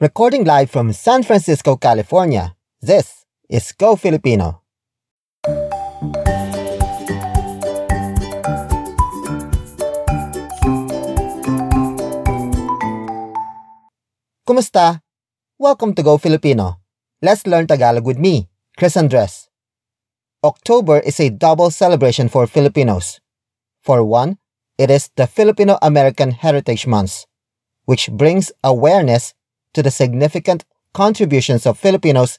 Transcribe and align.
Recording 0.00 0.44
live 0.44 0.70
from 0.70 0.94
San 0.94 1.22
Francisco, 1.22 1.76
California, 1.76 2.56
this 2.80 3.26
is 3.50 3.70
Go 3.72 3.96
Filipino. 3.96 4.62
Kumusta? 14.48 15.02
Welcome 15.58 15.92
to 15.92 16.02
Go 16.02 16.16
Filipino. 16.16 16.80
Let's 17.20 17.46
learn 17.46 17.66
Tagalog 17.66 18.06
with 18.06 18.16
me, 18.16 18.48
Chris 18.78 18.96
Andres. 18.96 19.50
October 20.42 21.00
is 21.00 21.20
a 21.20 21.28
double 21.28 21.70
celebration 21.70 22.30
for 22.30 22.46
Filipinos. 22.46 23.20
For 23.82 24.02
one, 24.02 24.38
it 24.78 24.90
is 24.90 25.10
the 25.16 25.26
Filipino 25.26 25.76
American 25.82 26.30
Heritage 26.30 26.86
Month, 26.86 27.26
which 27.84 28.08
brings 28.10 28.50
awareness 28.64 29.34
to 29.74 29.82
the 29.82 29.90
significant 29.90 30.64
contributions 30.92 31.66
of 31.66 31.78
Filipinos 31.78 32.38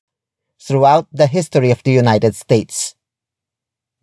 throughout 0.59 1.07
the 1.11 1.27
history 1.27 1.71
of 1.71 1.81
the 1.83 1.91
United 1.91 2.35
States. 2.35 2.95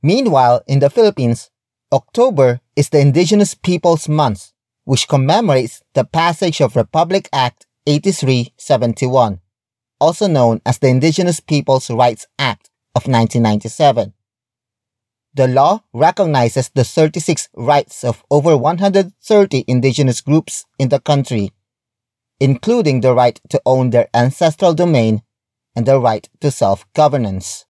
Meanwhile, 0.02 0.62
in 0.66 0.78
the 0.78 0.90
Philippines, 0.90 1.50
October 1.92 2.60
is 2.76 2.90
the 2.90 3.00
Indigenous 3.00 3.54
Peoples 3.54 4.08
Month, 4.08 4.52
which 4.84 5.08
commemorates 5.08 5.82
the 5.94 6.04
passage 6.04 6.60
of 6.60 6.76
Republic 6.76 7.28
Act 7.32 7.66
8371, 7.86 9.40
also 10.00 10.26
known 10.26 10.60
as 10.64 10.78
the 10.78 10.88
Indigenous 10.88 11.40
Peoples' 11.40 11.90
Rights 11.90 12.26
Act 12.38 12.70
of 12.94 13.06
1997. 13.06 14.12
The 15.34 15.48
law 15.48 15.82
recognizes 15.92 16.70
the 16.74 16.84
36 16.84 17.48
rights 17.54 18.02
of 18.02 18.24
over 18.30 18.56
130 18.56 19.64
indigenous 19.66 20.20
groups 20.20 20.64
in 20.78 20.88
the 20.88 21.00
country, 21.00 21.52
including 22.40 23.00
the 23.00 23.14
right 23.14 23.40
to 23.48 23.60
own 23.66 23.90
their 23.90 24.08
ancestral 24.14 24.74
domain 24.74 25.22
and 25.74 25.86
the 25.86 25.98
right 25.98 26.28
to 26.40 26.50
self-governance. 26.50 27.66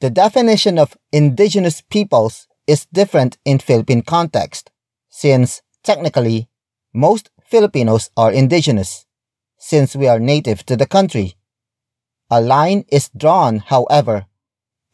The 0.00 0.10
definition 0.10 0.78
of 0.78 0.96
indigenous 1.12 1.82
peoples 1.82 2.48
is 2.66 2.86
different 2.86 3.36
in 3.44 3.58
Philippine 3.58 4.02
context, 4.02 4.70
since 5.08 5.62
technically 5.82 6.48
most 6.94 7.30
Filipinos 7.42 8.10
are 8.16 8.32
indigenous, 8.32 9.06
since 9.58 9.94
we 9.94 10.08
are 10.08 10.18
native 10.18 10.64
to 10.66 10.76
the 10.76 10.86
country. 10.86 11.34
A 12.30 12.40
line 12.40 12.84
is 12.88 13.10
drawn, 13.16 13.58
however, 13.58 14.26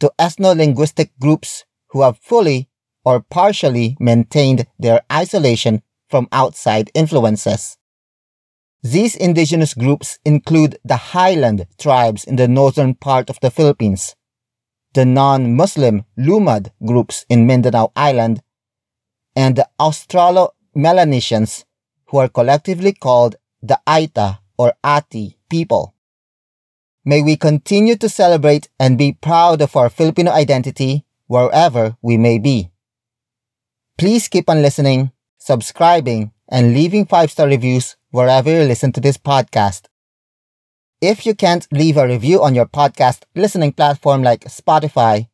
to 0.01 0.13
ethno-linguistic 0.19 1.13
groups 1.21 1.65
who 1.91 2.03
have 2.03 2.19
fully 2.19 2.69
or 3.05 3.21
partially 3.21 3.97
maintained 4.01 4.67
their 4.79 5.03
isolation 5.13 5.83
from 6.09 6.29
outside 6.33 6.91
influences. 6.95 7.79
These 8.87 9.17
indigenous 9.17 9.75
groups 9.75 10.21
include 10.25 10.79
the 10.85 11.11
highland 11.11 11.67
tribes 11.77 12.23
in 12.23 12.37
the 12.37 12.47
northern 12.47 12.95
part 12.95 13.29
of 13.29 13.41
the 13.41 13.51
Philippines, 13.51 14.15
the 14.95 15.05
non-Muslim 15.05 16.05
Lumad 16.17 16.71
groups 16.87 17.27
in 17.29 17.49
Mindanao 17.49 17.91
Island, 17.97 18.45
and 19.35 19.57
the 19.57 19.69
Australo-Melanesians 19.81 21.65
who 22.07 22.19
are 22.19 22.29
collectively 22.29 22.93
called 22.93 23.35
the 23.61 23.81
Aita 23.89 24.39
or 24.57 24.75
Ati 24.85 25.37
people. 25.51 25.97
May 27.05 27.23
we 27.23 27.37
continue 27.37 27.97
to 27.97 28.09
celebrate 28.09 28.69
and 28.79 28.97
be 28.97 29.19
proud 29.21 29.63
of 29.63 29.75
our 29.75 29.91
Filipino 29.91 30.31
identity 30.31 31.05
wherever 31.27 31.97
we 32.03 32.17
may 32.17 32.39
be. 32.39 32.71
Please 33.99 34.29
keep 34.29 34.49
on 34.49 34.63
listening, 34.63 35.11
subscribing, 35.39 36.31
and 36.49 36.75
leaving 36.75 37.07
five-star 37.07 37.47
reviews 37.47 37.97
wherever 38.11 38.51
you 38.51 38.63
listen 38.63 38.93
to 38.93 39.01
this 39.01 39.19
podcast. 39.19 39.87
If 41.01 41.27
you 41.27 41.35
can't 41.35 41.67
leave 41.73 41.97
a 41.97 42.07
review 42.07 42.43
on 42.43 42.55
your 42.55 42.67
podcast 42.67 43.23
listening 43.35 43.73
platform 43.73 44.23
like 44.23 44.45
Spotify, 44.45 45.29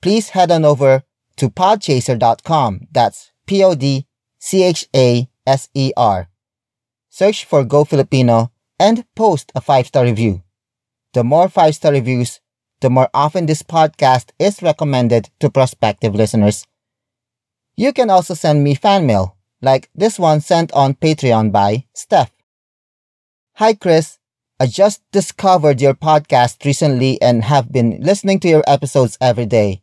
please 0.00 0.30
head 0.30 0.50
on 0.50 0.64
over 0.64 1.02
to 1.36 1.50
podchaser.com. 1.50 2.88
That's 2.90 3.32
P-O-D 3.46 4.06
C-H-A-S-E-R. 4.38 6.28
Search 7.10 7.44
for 7.44 7.64
Go 7.64 7.84
Filipino 7.84 8.50
and 8.80 9.04
post 9.14 9.52
a 9.54 9.60
five-star 9.60 10.04
review. 10.04 10.42
The 11.12 11.22
more 11.22 11.48
five-star 11.48 11.92
reviews, 11.92 12.40
the 12.80 12.90
more 12.90 13.08
often 13.14 13.46
this 13.46 13.62
podcast 13.62 14.30
is 14.40 14.62
recommended 14.62 15.30
to 15.38 15.50
prospective 15.50 16.14
listeners. 16.16 16.66
You 17.76 17.92
can 17.92 18.10
also 18.10 18.34
send 18.34 18.64
me 18.64 18.74
fan 18.74 19.06
mail, 19.06 19.36
like 19.62 19.88
this 19.94 20.18
one 20.18 20.40
sent 20.40 20.72
on 20.72 20.94
Patreon 20.94 21.52
by 21.52 21.86
Steph. 21.94 22.32
Hi 23.54 23.74
Chris, 23.74 24.18
I 24.58 24.66
just 24.66 25.02
discovered 25.12 25.80
your 25.80 25.94
podcast 25.94 26.64
recently 26.64 27.20
and 27.22 27.44
have 27.44 27.70
been 27.72 28.00
listening 28.00 28.40
to 28.40 28.48
your 28.48 28.64
episodes 28.66 29.16
every 29.20 29.46
day. 29.46 29.82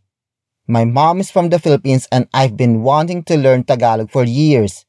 My 0.67 0.85
mom 0.85 1.19
is 1.19 1.31
from 1.31 1.49
the 1.49 1.59
Philippines 1.59 2.07
and 2.11 2.27
I've 2.33 2.57
been 2.57 2.83
wanting 2.83 3.23
to 3.23 3.37
learn 3.37 3.63
Tagalog 3.63 4.11
for 4.11 4.23
years. 4.23 4.85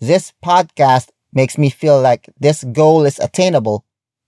This 0.00 0.32
podcast 0.44 1.10
makes 1.32 1.56
me 1.56 1.70
feel 1.70 2.00
like 2.00 2.28
this 2.38 2.64
goal 2.64 3.04
is 3.04 3.18
attainable 3.18 3.84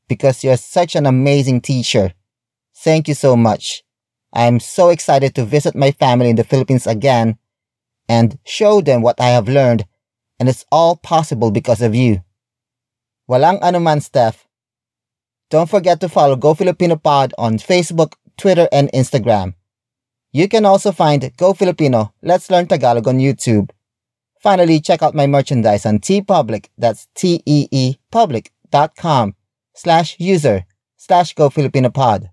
because 0.09 0.45
you're 0.45 0.57
such 0.57 0.95
an 0.95 1.07
amazing 1.07 1.61
teacher. 1.61 2.15
Thank 2.77 3.09
you 3.09 3.15
so 3.15 3.37
much. 3.37 3.83
I 4.33 4.45
am 4.45 4.61
so 4.61 4.89
excited 4.91 5.35
to 5.35 5.45
visit 5.45 5.75
my 5.75 5.91
family 5.91 6.31
in 6.31 6.37
the 6.37 6.45
Philippines 6.45 6.87
again 6.87 7.39
and 8.11 8.39
show 8.45 8.81
them 8.81 9.03
what 9.03 9.21
I 9.21 9.29
have 9.29 9.49
learned 9.49 9.87
and 10.41 10.49
it's 10.49 10.65
all 10.73 10.97
possible 10.97 11.53
because 11.53 11.81
of 11.81 11.95
you. 11.95 12.25
Walang 13.31 13.61
anuman, 13.61 14.03
Steph. 14.03 14.49
Don't 15.51 15.71
forget 15.71 16.01
to 16.01 16.09
follow 16.09 16.35
Go 16.35 16.55
Filipino 16.55 16.97
Pod 16.97 17.35
on 17.39 17.59
Facebook, 17.59 18.15
Twitter, 18.37 18.67
and 18.73 18.91
Instagram. 18.93 19.55
You 20.33 20.49
can 20.49 20.65
also 20.65 20.91
find 20.91 21.31
Go 21.37 21.53
Filipino 21.53 22.13
Let's 22.23 22.51
Learn 22.51 22.67
Tagalog 22.67 23.07
on 23.07 23.19
YouTube. 23.19 23.71
Finally, 24.41 24.81
check 24.81 25.03
out 25.03 25.15
my 25.15 25.27
merchandise 25.27 25.85
on 25.85 25.99
TeePublic, 25.99 26.69
that's 26.79 27.07
T-E-E 27.15 27.97
public.com 28.11 29.35
slash 29.75 30.17
user 30.19 30.65
slash 30.97 31.35
Go 31.35 31.51
Filipino 31.51 31.91
Pod. 31.91 32.31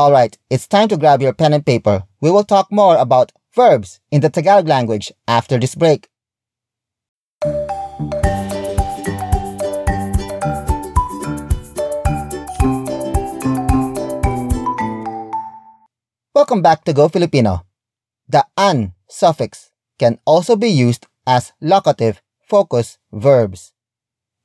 Alright, 0.00 0.38
it's 0.48 0.66
time 0.66 0.88
to 0.88 0.96
grab 0.96 1.20
your 1.20 1.34
pen 1.34 1.52
and 1.52 1.66
paper. 1.66 2.04
We 2.22 2.30
will 2.30 2.42
talk 2.42 2.72
more 2.72 2.96
about 2.96 3.32
verbs 3.54 4.00
in 4.10 4.22
the 4.22 4.30
Tagalog 4.30 4.66
language 4.66 5.12
after 5.28 5.58
this 5.58 5.74
break. 5.74 6.08
Welcome 16.34 16.62
back 16.62 16.84
to 16.84 16.94
Go 16.94 17.10
Filipino. 17.10 17.66
The 18.26 18.46
an 18.56 18.94
suffix 19.06 19.70
can 19.98 20.18
also 20.24 20.56
be 20.56 20.68
used 20.68 21.08
as 21.26 21.52
locative 21.60 22.22
focus 22.48 22.96
verbs. 23.12 23.74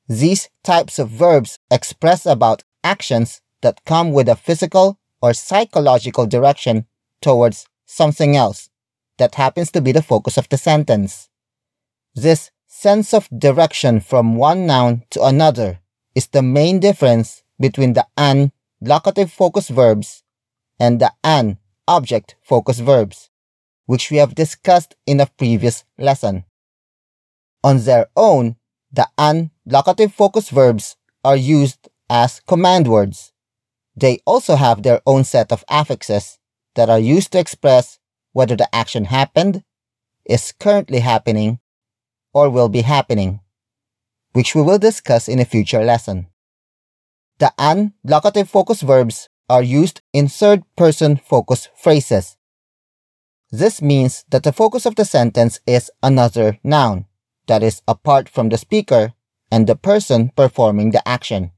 These 0.09 0.49
types 0.66 0.99
of 0.99 1.07
verbs 1.07 1.59
express 1.72 2.25
about 2.25 2.66
actions 2.83 3.39
that 3.61 3.85
come 3.85 4.11
with 4.11 4.27
a 4.27 4.35
physical 4.35 4.99
or 5.25 5.33
psychological 5.33 6.27
direction 6.27 6.85
towards 7.19 7.65
something 7.87 8.35
else 8.35 8.69
that 9.17 9.33
happens 9.33 9.71
to 9.71 9.81
be 9.81 9.91
the 9.91 10.03
focus 10.03 10.37
of 10.37 10.47
the 10.49 10.57
sentence. 10.57 11.29
This 12.13 12.51
sense 12.67 13.11
of 13.11 13.27
direction 13.35 14.01
from 14.01 14.35
one 14.35 14.67
noun 14.67 15.01
to 15.09 15.23
another 15.23 15.79
is 16.13 16.27
the 16.27 16.43
main 16.43 16.79
difference 16.79 17.41
between 17.59 17.93
the 17.93 18.05
an 18.15 18.51
locative 18.79 19.31
focus 19.31 19.69
verbs 19.69 20.21
and 20.79 21.01
the 21.01 21.11
an 21.23 21.57
object 21.87 22.35
focus 22.43 22.77
verbs, 22.79 23.31
which 23.87 24.11
we 24.11 24.17
have 24.17 24.35
discussed 24.35 24.95
in 25.07 25.19
a 25.19 25.25
previous 25.25 25.85
lesson. 25.97 26.45
On 27.63 27.79
their 27.79 28.05
own, 28.15 28.57
the 28.91 29.07
an 29.17 29.49
locative 29.65 30.13
focus 30.13 30.49
verbs 30.49 30.97
are 31.23 31.35
used 31.35 31.89
as 32.11 32.41
command 32.41 32.87
words. 32.87 33.31
They 33.95 34.19
also 34.25 34.55
have 34.55 34.83
their 34.83 35.01
own 35.05 35.23
set 35.23 35.51
of 35.51 35.63
affixes 35.69 36.37
that 36.75 36.89
are 36.89 36.99
used 36.99 37.31
to 37.31 37.39
express 37.39 37.99
whether 38.33 38.55
the 38.55 38.73
action 38.75 39.05
happened, 39.05 39.63
is 40.25 40.53
currently 40.59 40.99
happening, 40.99 41.59
or 42.33 42.49
will 42.49 42.67
be 42.67 42.81
happening, 42.81 43.39
which 44.33 44.53
we 44.53 44.61
will 44.61 44.77
discuss 44.77 45.29
in 45.29 45.39
a 45.39 45.45
future 45.45 45.83
lesson. 45.83 46.27
The 47.39 47.53
an 47.57 47.93
locative 48.03 48.49
focus 48.49 48.81
verbs 48.81 49.29
are 49.49 49.63
used 49.63 50.01
in 50.11 50.27
third 50.27 50.63
person 50.75 51.17
focus 51.17 51.69
phrases. 51.75 52.35
This 53.51 53.81
means 53.81 54.25
that 54.29 54.43
the 54.43 54.51
focus 54.51 54.85
of 54.85 54.95
the 54.95 55.05
sentence 55.05 55.61
is 55.65 55.91
another 56.03 56.59
noun, 56.63 57.05
that 57.47 57.63
is 57.63 57.81
apart 57.87 58.27
from 58.27 58.49
the 58.49 58.57
speaker 58.57 59.13
and 59.51 59.67
the 59.67 59.75
person 59.75 60.31
performing 60.35 60.91
the 60.91 61.07
action. 61.07 61.51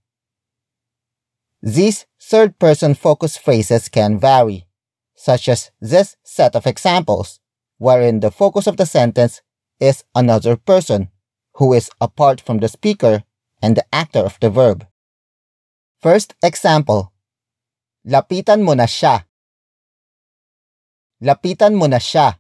These 1.61 2.05
third 2.21 2.59
person 2.59 2.93
focus 2.93 3.37
phrases 3.37 3.89
can 3.89 4.19
vary, 4.19 4.67
such 5.15 5.49
as 5.49 5.71
this 5.81 6.15
set 6.23 6.55
of 6.55 6.67
examples, 6.67 7.39
wherein 7.77 8.19
the 8.19 8.31
focus 8.31 8.67
of 8.67 8.77
the 8.77 8.85
sentence 8.85 9.41
is 9.79 10.03
another 10.13 10.55
person 10.55 11.09
who 11.55 11.73
is 11.73 11.89
apart 11.99 12.41
from 12.41 12.59
the 12.59 12.67
speaker 12.67 13.23
and 13.61 13.75
the 13.75 13.85
actor 13.93 14.19
of 14.19 14.37
the 14.39 14.49
verb. 14.49 14.85
First 15.99 16.35
example. 16.43 17.11
Lapitan 18.05 18.63
mo 18.63 18.73
na 18.73 18.85
siya. 18.85 19.25
Lapitan 21.21 21.73
mo 21.73 21.87
na 21.89 21.97
siya. 21.97 22.37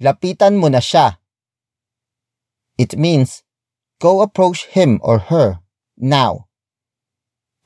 Lapitan 0.00 0.56
mo 0.56 0.70
na 0.70 0.78
siya. 0.78 1.18
It 2.78 2.96
means 2.96 3.42
go 3.98 4.22
approach 4.22 4.66
him 4.70 5.02
or 5.02 5.18
her 5.18 5.58
now. 5.98 6.47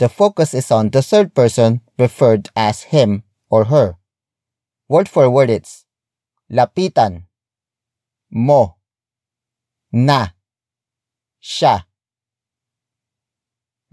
The 0.03 0.09
focus 0.09 0.53
is 0.53 0.73
on 0.73 0.91
the 0.91 1.01
third 1.01 1.33
person 1.33 1.81
referred 1.97 2.51
as 2.57 2.91
him 2.91 3.23
or 3.49 3.67
her. 3.67 3.99
Word 4.89 5.09
for 5.09 5.31
word 5.31 5.49
it's 5.49 5.87
lapitan. 6.51 7.31
Mo. 8.33 8.79
Na. 9.93 10.35
Siya. 11.41 11.87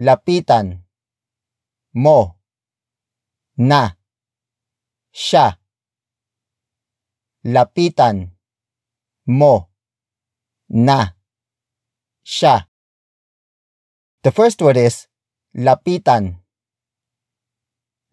Lapitan. 0.01 0.81
Mo. 1.93 2.41
Na. 3.57 3.91
Siya. 5.13 5.61
Lapitan. 7.45 8.31
Mo. 9.27 9.69
Na. 10.69 11.13
Siya. 12.25 12.65
The 14.23 14.31
first 14.31 14.59
word 14.59 14.77
is 14.77 15.08
lapitan 15.55 16.37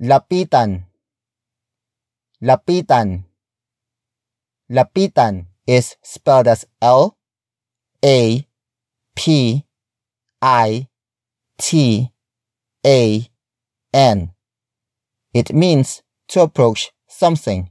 lapitan 0.00 0.86
lapitan 2.40 3.24
lapitan 4.70 5.46
is 5.66 5.96
spelled 6.02 6.48
as 6.48 6.64
L 6.80 7.16
A 8.04 8.46
P 9.14 9.64
I 10.40 10.88
T 11.58 12.12
A 12.86 13.30
N. 13.92 14.32
It 15.32 15.52
means 15.52 16.02
to 16.28 16.42
approach 16.42 16.92
something. 17.08 17.70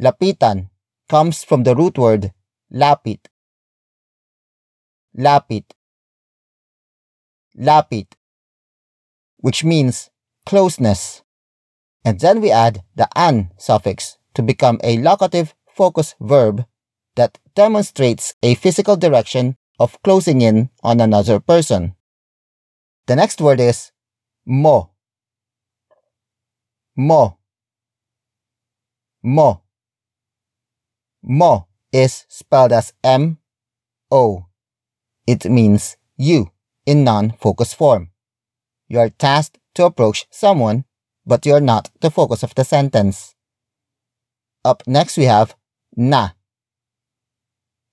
Lapitan 0.00 0.70
comes 1.08 1.44
from 1.44 1.64
the 1.64 1.74
root 1.74 1.98
word 1.98 2.32
lapit. 2.72 3.28
Lapit. 5.16 5.64
Lapit. 7.58 8.19
Which 9.40 9.64
means 9.64 10.10
closeness. 10.46 11.22
And 12.04 12.20
then 12.20 12.40
we 12.40 12.50
add 12.50 12.82
the 12.94 13.08
an 13.16 13.50
suffix 13.58 14.18
to 14.34 14.42
become 14.42 14.80
a 14.82 14.98
locative 14.98 15.54
focus 15.68 16.14
verb 16.20 16.64
that 17.16 17.38
demonstrates 17.54 18.34
a 18.42 18.54
physical 18.54 18.96
direction 18.96 19.56
of 19.78 20.00
closing 20.02 20.40
in 20.40 20.70
on 20.82 21.00
another 21.00 21.40
person. 21.40 21.94
The 23.06 23.16
next 23.16 23.40
word 23.40 23.60
is 23.60 23.92
mo. 24.46 24.90
Mo. 26.96 27.38
Mo. 29.22 29.62
Mo 31.22 31.66
is 31.92 32.24
spelled 32.28 32.72
as 32.72 32.92
M 33.02 33.38
O. 34.10 34.46
It 35.26 35.44
means 35.46 35.96
you 36.16 36.50
in 36.86 37.04
non 37.04 37.32
focus 37.32 37.74
form. 37.74 38.10
You 38.90 38.98
are 38.98 39.08
tasked 39.08 39.56
to 39.76 39.84
approach 39.84 40.26
someone, 40.30 40.84
but 41.24 41.46
you're 41.46 41.60
not 41.60 41.90
the 42.00 42.10
focus 42.10 42.42
of 42.42 42.56
the 42.56 42.64
sentence. 42.64 43.36
Up 44.64 44.82
next, 44.84 45.16
we 45.16 45.24
have 45.24 45.54
na. 45.96 46.30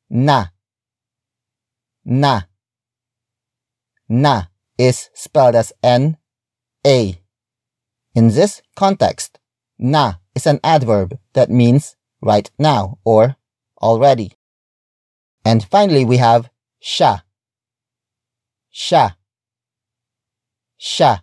Na. 0.09 0.47
Na. 2.03 2.41
Na 4.09 4.45
is 4.79 5.11
spelled 5.13 5.53
as 5.53 5.71
N 5.83 6.17
A. 6.85 7.21
In 8.15 8.29
this 8.29 8.63
context, 8.75 9.39
na 9.77 10.15
is 10.33 10.47
an 10.47 10.59
adverb 10.63 11.19
that 11.33 11.51
means 11.51 11.95
right 12.23 12.49
now 12.57 12.97
or 13.05 13.35
already. 13.79 14.33
And 15.45 15.63
finally, 15.63 16.05
we 16.05 16.17
have 16.17 16.49
sha. 16.79 17.19
Sha. 18.71 19.11
Sha. 20.77 21.19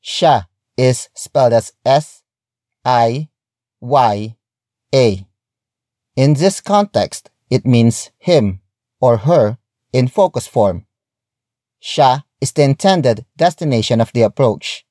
Sha 0.00 0.42
is 0.76 1.08
spelled 1.14 1.52
as 1.52 1.72
S 1.84 2.22
I 2.84 3.28
Y 3.80 4.36
A. 4.94 5.26
In 6.16 6.34
this 6.34 6.60
context, 6.60 7.30
it 7.50 7.64
means 7.64 8.10
him 8.18 8.60
or 9.00 9.18
her 9.18 9.58
in 9.92 10.08
focus 10.08 10.46
form. 10.46 10.86
Sha 11.78 12.22
is 12.40 12.52
the 12.52 12.62
intended 12.62 13.24
destination 13.36 14.00
of 14.00 14.12
the 14.12 14.22
approach. 14.22 14.84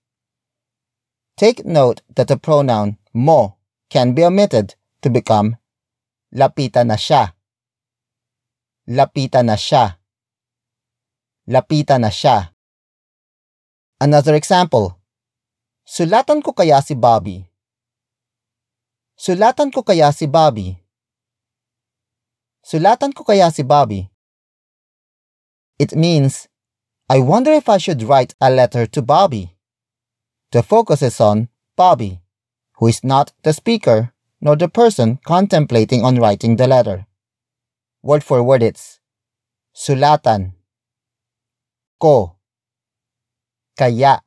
Take 1.35 1.65
note 1.65 2.01
that 2.15 2.29
the 2.29 2.37
pronoun 2.37 2.97
mo 3.13 3.57
can 3.89 4.13
be 4.13 4.23
omitted 4.23 4.75
to 5.01 5.09
become 5.09 5.57
lapita 6.33 6.85
na 6.87 6.95
siya. 6.95 7.33
Lapita 8.87 9.43
na 9.43 9.55
siya. 9.55 9.97
Lapita 11.49 11.99
na 11.99 12.07
siya. 12.07 12.54
Another 14.05 14.37
example. 14.37 15.01
Sulatan 15.81 16.45
ko 16.45 16.53
kaya 16.53 16.77
si 16.85 16.93
Bobby. 16.93 17.41
Sulatan 19.17 19.73
ko 19.73 19.81
kaya 19.81 20.13
si 20.13 20.29
Bobby. 20.29 20.77
Sulatan 22.61 23.17
ko 23.17 23.25
kaya 23.25 23.49
si 23.49 23.65
Bobby. 23.65 24.05
It 25.81 25.97
means, 25.97 26.45
I 27.09 27.17
wonder 27.17 27.49
if 27.49 27.65
I 27.65 27.81
should 27.81 28.05
write 28.05 28.37
a 28.37 28.53
letter 28.53 28.85
to 28.85 29.01
Bobby. 29.01 29.57
The 30.53 30.61
focus 30.61 31.01
is 31.01 31.17
on 31.17 31.49
Bobby, 31.73 32.21
who 32.77 32.85
is 32.85 33.01
not 33.01 33.33
the 33.41 33.57
speaker 33.57 34.13
nor 34.37 34.53
the 34.53 34.69
person 34.69 35.17
contemplating 35.25 36.05
on 36.05 36.21
writing 36.21 36.61
the 36.61 36.69
letter. 36.69 37.09
Word 38.05 38.21
for 38.21 38.45
word 38.45 38.61
it's 38.61 39.01
sulatan, 39.73 40.53
ko, 41.97 42.34
kaya, 43.75 44.23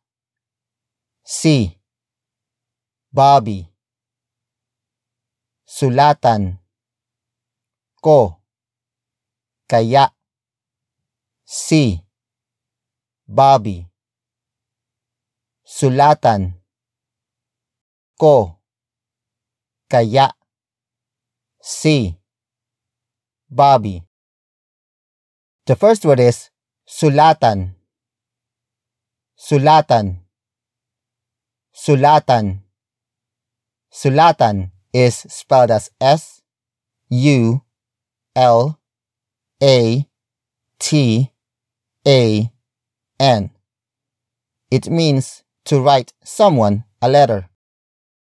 si, 1.24 1.80
Bobby, 3.08 3.64
sulatan, 5.64 6.60
ko, 8.04 8.44
kaya, 9.64 10.12
si, 11.48 12.04
Bobby, 13.24 13.88
sulatan, 15.64 16.60
ko, 18.20 18.60
kaya, 19.88 20.36
si, 21.56 22.20
Bobby. 23.48 24.04
The 25.64 25.76
first 25.76 26.04
word 26.04 26.20
is 26.20 26.52
sulatan, 26.84 27.77
sulatan, 29.38 30.24
sulatan. 31.72 32.62
Sulatan 33.90 34.70
is 34.92 35.16
spelled 35.28 35.70
as 35.70 35.90
S 36.00 36.42
U 37.08 37.62
L 38.36 38.78
A 39.62 40.06
T 40.78 41.32
A 42.06 42.52
N. 43.18 43.50
It 44.70 44.90
means 44.90 45.42
to 45.64 45.80
write 45.80 46.12
someone 46.22 46.84
a 47.00 47.08
letter. 47.08 47.48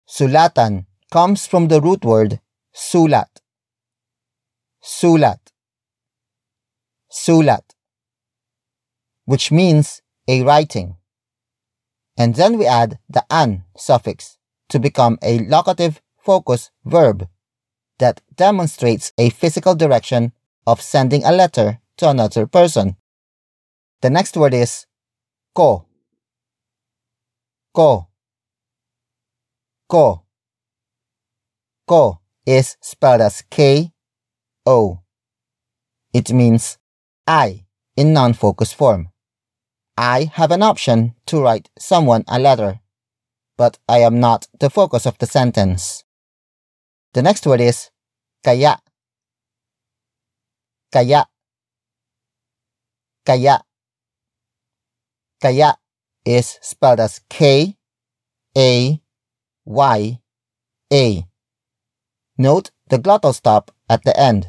Sulatan 0.08 0.86
comes 1.10 1.46
from 1.46 1.68
the 1.68 1.80
root 1.80 2.04
word 2.04 2.40
sulat. 2.74 3.28
Sulat. 4.82 5.40
Sulat. 7.10 7.62
Which 9.26 9.52
means 9.52 10.02
a 10.32 10.42
writing. 10.42 10.96
And 12.16 12.34
then 12.36 12.56
we 12.58 12.66
add 12.66 12.98
the 13.08 13.24
an 13.30 13.64
suffix 13.76 14.38
to 14.70 14.78
become 14.78 15.18
a 15.22 15.40
locative 15.40 16.00
focus 16.16 16.70
verb 16.84 17.28
that 17.98 18.22
demonstrates 18.34 19.12
a 19.18 19.28
physical 19.28 19.74
direction 19.74 20.32
of 20.66 20.80
sending 20.80 21.22
a 21.24 21.32
letter 21.32 21.80
to 21.98 22.08
another 22.08 22.46
person. 22.46 22.96
The 24.00 24.08
next 24.08 24.36
word 24.36 24.54
is 24.54 24.86
ko. 25.54 25.86
Ko. 27.74 28.08
Ko. 29.88 30.22
Ko 31.86 32.20
is 32.46 32.76
spelled 32.80 33.20
as 33.20 33.44
K 33.50 33.92
O. 34.64 35.00
It 36.14 36.32
means 36.32 36.78
I 37.26 37.66
in 37.96 38.12
non 38.12 38.32
focus 38.32 38.72
form. 38.72 39.11
I 39.96 40.30
have 40.34 40.50
an 40.50 40.62
option 40.62 41.14
to 41.26 41.40
write 41.40 41.68
someone 41.78 42.24
a 42.26 42.38
letter, 42.38 42.80
but 43.56 43.78
I 43.88 43.98
am 43.98 44.20
not 44.20 44.48
the 44.58 44.70
focus 44.70 45.06
of 45.06 45.18
the 45.18 45.26
sentence. 45.26 46.04
The 47.12 47.22
next 47.22 47.46
word 47.46 47.60
is 47.60 47.90
kaya. 48.42 48.78
Kaya. 50.90 51.26
Kaya. 53.26 53.62
Kaya 55.40 55.76
is 56.24 56.58
spelled 56.62 57.00
as 57.00 57.20
K 57.28 57.76
A 58.56 59.00
Y 59.64 60.20
A. 60.92 61.26
Note 62.38 62.70
the 62.88 62.98
glottal 62.98 63.34
stop 63.34 63.70
at 63.88 64.04
the 64.04 64.18
end. 64.18 64.48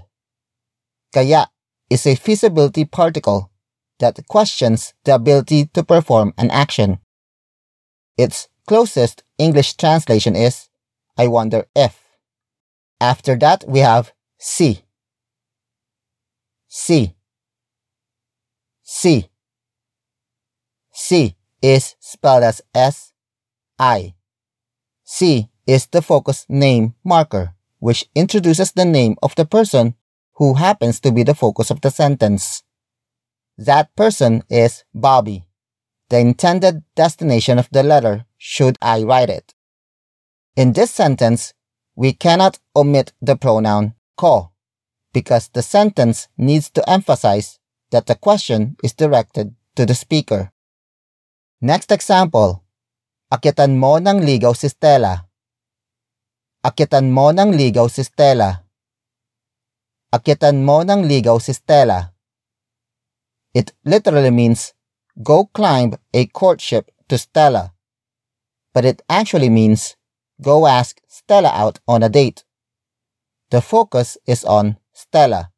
Kaya 1.14 1.50
is 1.90 2.08
a 2.08 2.16
feasibility 2.16 2.86
particle 2.86 3.52
that 4.04 4.20
questions 4.28 4.94
the 5.06 5.16
ability 5.16 5.66
to 5.74 5.84
perform 5.84 6.34
an 6.38 6.52
action. 6.52 7.00
Its 8.18 8.48
closest 8.68 9.24
English 9.38 9.76
translation 9.76 10.36
is 10.36 10.70
I 11.18 11.28
wonder 11.28 11.66
if. 11.76 12.00
After 13.00 13.36
that, 13.38 13.66
we 13.68 13.80
have 13.80 14.12
si. 14.38 14.84
Si. 16.68 17.16
Si. 18.84 19.30
Si 20.92 21.36
is 21.62 21.96
spelled 22.00 22.44
as 22.44 22.62
S 22.74 23.14
I. 23.80 24.16
Si 25.04 25.50
is 25.66 25.88
the 25.88 26.02
focus 26.02 26.46
name 26.50 26.96
marker, 27.04 27.56
which 27.80 28.06
introduces 28.16 28.72
the 28.72 28.86
name 28.86 29.16
of 29.22 29.36
the 29.36 29.46
person 29.46 29.96
who 30.36 30.56
happens 30.56 31.00
to 31.02 31.12
be 31.12 31.24
the 31.24 31.36
focus 31.36 31.70
of 31.70 31.82
the 31.82 31.92
sentence. 31.92 32.64
That 33.58 33.96
person 33.96 34.44
is 34.50 34.84
Bobby, 34.94 35.46
the 36.10 36.18
intended 36.18 36.84
destination 36.96 37.60
of 37.60 37.70
the 37.72 37.84
letter 37.84 38.26
should 38.38 38.78
I 38.82 39.04
write 39.04 39.30
it. 39.30 39.54
In 40.56 40.74
this 40.74 40.90
sentence, 40.90 41.54
we 41.96 42.14
cannot 42.14 42.60
omit 42.76 43.14
the 43.22 43.36
pronoun 43.36 43.94
ko 44.18 44.52
because 45.14 45.50
the 45.50 45.62
sentence 45.62 46.28
needs 46.38 46.70
to 46.72 46.88
emphasize 46.90 47.60
that 47.92 48.06
the 48.06 48.16
question 48.16 48.76
is 48.84 48.94
directed 48.94 49.54
to 49.76 49.86
the 49.86 49.94
speaker. 49.94 50.52
Next 51.62 51.92
example. 51.92 52.62
Akyatan 53.34 53.78
mo 53.82 53.98
ng 53.98 54.22
ligaw 54.22 54.54
si 54.54 54.70
Stella. 54.70 55.26
Akyatan 56.62 57.10
mo 57.10 57.34
ng 57.34 57.54
ligaw 57.54 57.90
si 57.90 58.06
Stella. 58.06 58.66
Akyatan 60.14 60.62
mo 60.62 60.86
ng 60.86 61.06
ligaw 61.10 61.42
si 61.42 61.54
Stella. 61.54 62.13
It 63.54 63.74
literally 63.86 64.32
means 64.32 64.74
go 65.22 65.46
climb 65.46 65.96
a 66.14 66.26
courtship 66.26 66.90
to 67.10 67.18
Stella. 67.18 67.74
But 68.74 68.86
it 68.86 69.02
actually 69.08 69.50
means 69.50 69.96
go 70.42 70.66
ask 70.66 71.00
Stella 71.08 71.50
out 71.54 71.80
on 71.88 72.02
a 72.02 72.10
date. 72.10 72.44
The 73.52 73.62
focus 73.62 74.18
is 74.26 74.44
on 74.44 74.78
Stella, 74.94 75.52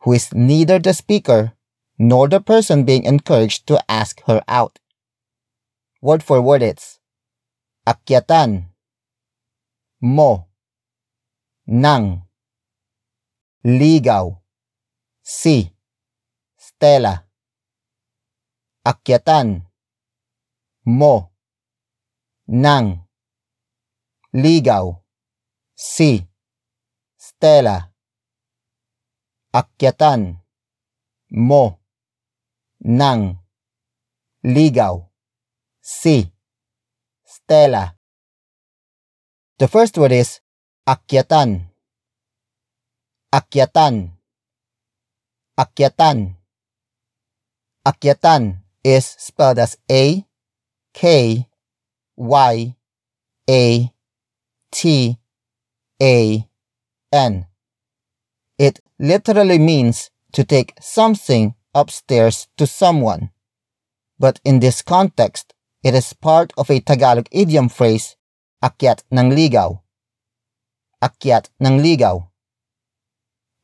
who 0.00 0.12
is 0.12 0.34
neither 0.34 0.80
the 0.80 0.92
speaker 0.92 1.52
nor 1.98 2.28
the 2.28 2.40
person 2.40 2.84
being 2.84 3.04
encouraged 3.04 3.66
to 3.68 3.78
ask 3.88 4.22
her 4.26 4.42
out. 4.48 4.80
Word 6.02 6.22
for 6.22 6.42
word 6.42 6.62
it's 6.62 6.98
akyatan 7.86 8.70
mo 10.02 10.46
nang 11.66 12.22
ligaw 13.62 14.38
si 15.22 15.74
Stella 16.56 17.27
akyatan 18.90 19.68
mo 20.88 21.14
nang 22.48 23.04
ligaw. 24.32 24.96
Si 25.76 26.24
Stella. 27.20 27.92
Akyatan 29.52 30.40
mo 31.36 31.64
nang 32.80 33.44
ligaw. 34.42 35.04
Si 35.84 36.24
Stella. 37.28 37.92
The 39.60 39.68
first 39.68 39.98
word 40.00 40.14
is 40.16 40.40
akyatan 40.88 41.68
akyatan 43.28 44.16
akyatan 45.58 46.38
akyatan 47.84 48.42
is 48.84 49.04
spelled 49.18 49.58
as 49.58 49.76
A 49.90 50.24
K 50.94 51.46
Y 52.16 52.76
A 53.50 53.92
T 54.70 55.18
A 56.02 56.48
N. 57.12 57.46
It 58.58 58.80
literally 58.98 59.58
means 59.58 60.10
to 60.32 60.44
take 60.44 60.74
something 60.80 61.54
upstairs 61.74 62.48
to 62.56 62.66
someone. 62.66 63.30
But 64.18 64.40
in 64.44 64.60
this 64.60 64.82
context, 64.82 65.54
it 65.82 65.94
is 65.94 66.12
part 66.12 66.52
of 66.58 66.70
a 66.70 66.80
Tagalog 66.80 67.28
idiom 67.30 67.68
phrase, 67.68 68.16
akyat 68.62 69.02
ng 69.14 69.30
ligaw. 69.30 69.78
Akyat 71.00 71.50
ng 71.62 71.78
ligaw. 71.78 72.26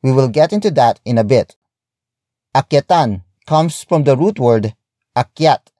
We 0.01 0.13
will 0.13 0.29
get 0.29 0.53
into 0.53 0.71
that 0.71 1.01
in 1.03 1.17
a 1.17 1.23
bit. 1.23 1.57
Akyatan 2.55 3.23
comes 3.45 3.83
from 3.83 4.03
the 4.05 4.15
root 4.15 4.39
word 4.39 4.75
akyat. 5.15 5.71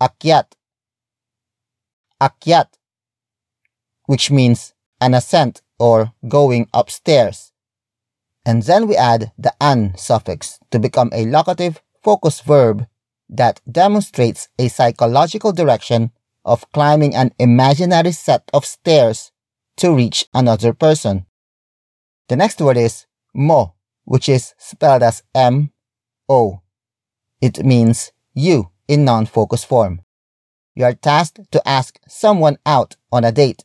Akyat. 0.00 0.56
Akyat, 2.20 2.66
which 4.04 4.30
means 4.30 4.74
an 5.00 5.14
ascent 5.14 5.62
or 5.78 6.12
going 6.28 6.68
upstairs. 6.74 7.52
And 8.44 8.62
then 8.64 8.86
we 8.86 8.96
add 8.96 9.32
the 9.38 9.54
an 9.60 9.96
suffix 9.96 10.58
to 10.70 10.78
become 10.78 11.10
a 11.14 11.24
locative 11.24 11.80
focus 12.02 12.40
verb 12.40 12.86
that 13.28 13.60
demonstrates 13.70 14.48
a 14.58 14.68
psychological 14.68 15.52
direction 15.52 16.10
of 16.44 16.70
climbing 16.72 17.14
an 17.14 17.32
imaginary 17.38 18.12
set 18.12 18.50
of 18.52 18.66
stairs 18.66 19.32
to 19.76 19.94
reach 19.94 20.26
another 20.34 20.74
person. 20.74 21.26
The 22.28 22.36
next 22.36 22.60
word 22.60 22.76
is 22.76 23.06
mo, 23.34 23.74
which 24.04 24.28
is 24.28 24.54
spelled 24.58 25.02
as 25.02 25.22
M 25.34 25.72
O. 26.28 26.60
It 27.40 27.64
means 27.64 28.12
you 28.34 28.70
in 28.86 29.04
non-focus 29.04 29.64
form. 29.64 30.02
You 30.74 30.84
are 30.84 30.94
tasked 30.94 31.50
to 31.52 31.68
ask 31.68 31.98
someone 32.06 32.58
out 32.66 32.96
on 33.10 33.24
a 33.24 33.32
date, 33.32 33.64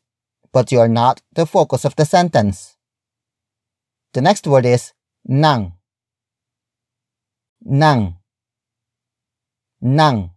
but 0.52 0.72
you 0.72 0.80
are 0.80 0.88
not 0.88 1.22
the 1.34 1.46
focus 1.46 1.86
of 1.86 1.96
the 1.96 2.06
sentence. 2.06 2.78
The 4.14 4.22
next 4.22 4.48
word 4.48 4.66
is 4.66 4.94
nang. 5.26 5.74
Nang. 7.62 8.16
Nang. 9.82 10.32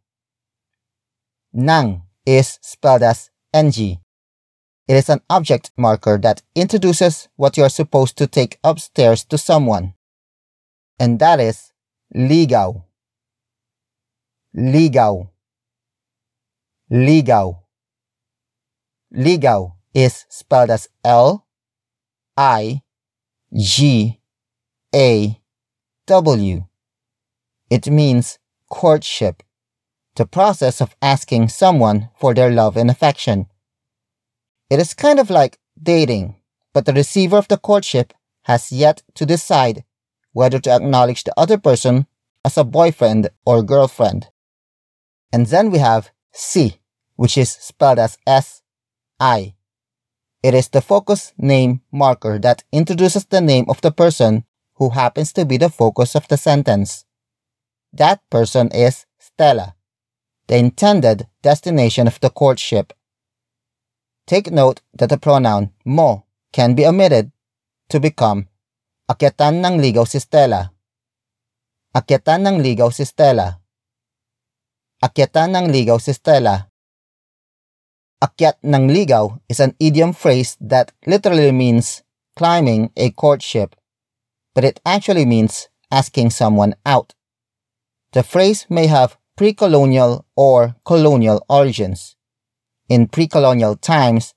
Nang 1.53 2.03
is 2.27 2.59
spelled 2.61 3.03
as 3.03 3.31
ng. 3.55 3.99
It 4.89 4.97
is 4.97 5.09
an 5.09 5.21
object 5.31 5.71
marker 5.77 6.19
that 6.19 6.43
introduces 6.55 7.29
what 7.37 7.57
you 7.57 7.63
are 7.63 7.69
supposed 7.69 8.17
to 8.19 8.27
take 8.27 8.59
upstairs 8.65 9.25
to 9.27 9.39
someone. 9.39 9.95
And 10.99 11.19
that 11.21 11.41
is 11.41 11.73
ligaw. 12.15 12.83
Ligaw. 14.57 15.29
Ligaw. 16.91 17.59
Ligaw 19.15 19.73
is 19.93 20.25
spelled 20.31 20.71
as 20.71 20.89
L 21.05 21.47
I 22.37 22.83
G 23.55 24.21
A 24.95 25.41
W. 26.07 26.65
It 27.69 27.91
means 27.91 28.39
courtship, 28.71 29.43
the 30.17 30.25
process 30.25 30.81
of 30.81 30.97
asking 31.03 31.51
someone 31.51 32.09
for 32.19 32.33
their 32.33 32.51
love 32.51 32.79
and 32.79 32.91
affection. 32.91 33.47
It 34.71 34.81
is 34.81 34.95
kind 34.95 35.21
of 35.21 35.29
like 35.29 35.59
dating, 35.81 36.37
but 36.73 36.87
the 36.87 36.95
receiver 36.95 37.37
of 37.37 37.49
the 37.49 37.59
courtship 37.59 38.15
has 38.45 38.73
yet 38.73 39.03
to 39.15 39.27
decide 39.27 39.85
whether 40.33 40.59
to 40.59 40.71
acknowledge 40.71 41.25
the 41.25 41.35
other 41.37 41.59
person 41.59 42.07
as 42.45 42.57
a 42.57 42.65
boyfriend 42.65 43.29
or 43.45 43.63
girlfriend. 43.63 44.29
And 45.33 45.47
then 45.47 45.71
we 45.71 45.79
have 45.79 46.11
si, 46.33 46.81
which 47.17 47.37
is 47.37 47.51
spelled 47.51 47.99
as 47.99 48.19
S 48.27 48.63
I. 49.21 49.55
It 50.43 50.55
is 50.55 50.69
the 50.69 50.81
focus 50.81 51.33
name 51.37 51.83
marker 51.91 52.39
that 52.39 52.63
introduces 52.73 53.27
the 53.27 53.41
name 53.41 53.67
of 53.69 53.81
the 53.81 53.91
person 53.91 54.45
who 54.75 54.91
happens 54.91 55.33
to 55.35 55.45
be 55.45 55.57
the 55.57 55.69
focus 55.69 56.15
of 56.15 56.29
the 56.29 56.37
sentence. 56.37 57.05
That 57.93 58.21
person 58.31 58.69
is 58.71 59.07
Stella, 59.19 59.75
the 60.47 60.57
intended 60.57 61.27
destination 61.43 62.07
of 62.07 62.21
the 62.21 62.31
courtship. 62.31 62.93
Take 64.27 64.53
note 64.53 64.81
that 64.95 65.11
the 65.11 65.19
pronoun 65.19 65.73
mo 65.85 66.25
can 66.53 66.75
be 66.75 66.87
omitted 66.87 67.33
to 67.89 67.99
become 67.99 68.49
Akyatan 69.09 69.65
ng 69.65 69.81
ligaw 69.81 70.05
si 70.05 70.21
Stella. 70.21 70.69
Akyatan 71.97 72.45
ng 72.45 72.57
ligaw 72.61 72.93
si 72.93 73.09
Stella. 73.09 73.57
Akyatan 74.99 75.55
ng 75.55 75.71
ligaw 75.71 76.03
si 76.03 76.11
Stella. 76.11 76.67
Akyat 78.19 78.59
ng 78.67 78.91
ligaw 78.91 79.39
is 79.47 79.63
an 79.63 79.79
idiom 79.79 80.11
phrase 80.11 80.59
that 80.59 80.91
literally 81.07 81.55
means 81.55 82.03
climbing 82.35 82.91
a 82.99 83.15
courtship, 83.15 83.79
but 84.59 84.67
it 84.67 84.83
actually 84.83 85.23
means 85.23 85.71
asking 85.95 86.35
someone 86.35 86.75
out. 86.83 87.15
The 88.11 88.27
phrase 88.27 88.67
may 88.67 88.91
have 88.91 89.15
pre-colonial 89.39 90.27
or 90.35 90.75
colonial 90.83 91.47
origins. 91.47 92.19
In 92.91 93.07
pre-colonial 93.07 93.79
times, 93.79 94.35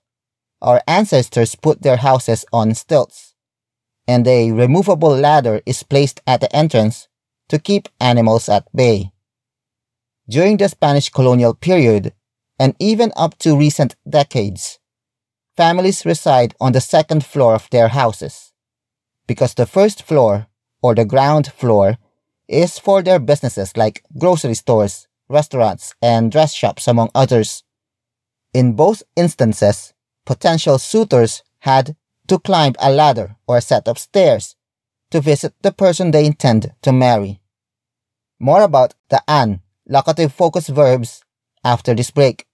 our 0.62 0.86
ancestors 0.86 1.58
put 1.58 1.82
their 1.82 2.06
houses 2.06 2.46
on 2.54 2.78
stilts, 2.78 3.34
and 4.06 4.28
a 4.30 4.52
removable 4.54 5.18
ladder 5.18 5.66
is 5.66 5.82
placed 5.82 6.22
at 6.30 6.42
the 6.46 6.56
entrance 6.56 7.10
to 7.50 7.58
keep 7.58 7.90
animals 7.98 8.46
at 8.46 8.70
bay. 8.78 9.10
During 10.32 10.56
the 10.56 10.70
Spanish 10.70 11.10
colonial 11.10 11.54
period, 11.54 12.14
and 12.58 12.74
even 12.80 13.12
up 13.18 13.38
to 13.40 13.58
recent 13.58 13.98
decades, 14.10 14.80
families 15.58 16.06
reside 16.06 16.56
on 16.62 16.72
the 16.72 16.80
second 16.80 17.26
floor 17.26 17.54
of 17.54 17.70
their 17.70 17.90
houses 17.90 18.54
because 19.28 19.56
the 19.56 19.66
first 19.66 20.04
floor, 20.04 20.48
or 20.82 20.96
the 20.96 21.04
ground 21.04 21.52
floor, 21.52 21.98
is 22.48 22.80
for 22.80 23.02
their 23.02 23.20
businesses 23.20 23.76
like 23.76 24.06
grocery 24.18 24.54
stores, 24.54 25.06
restaurants, 25.28 25.94
and 26.02 26.32
dress 26.32 26.54
shops, 26.54 26.88
among 26.88 27.10
others. 27.14 27.66
In 28.54 28.72
both 28.72 29.04
instances, 29.18 29.94
potential 30.26 30.78
suitors 30.78 31.44
had 31.60 31.98
to 32.30 32.40
climb 32.40 32.76
a 32.80 32.90
ladder 32.90 33.36
or 33.48 33.58
a 33.58 33.62
set 33.62 33.86
of 33.86 34.00
stairs 34.00 34.56
to 35.10 35.20
visit 35.20 35.54
the 35.62 35.74
person 35.74 36.12
they 36.12 36.26
intend 36.26 36.74
to 36.84 36.94
marry. 36.94 37.42
More 38.40 38.62
about 38.62 38.94
the 39.10 39.22
an 39.28 39.60
locative 39.88 40.34
focus 40.34 40.70
verbs 40.70 41.24
after 41.64 41.94
this 41.94 42.12
break. 42.12 42.46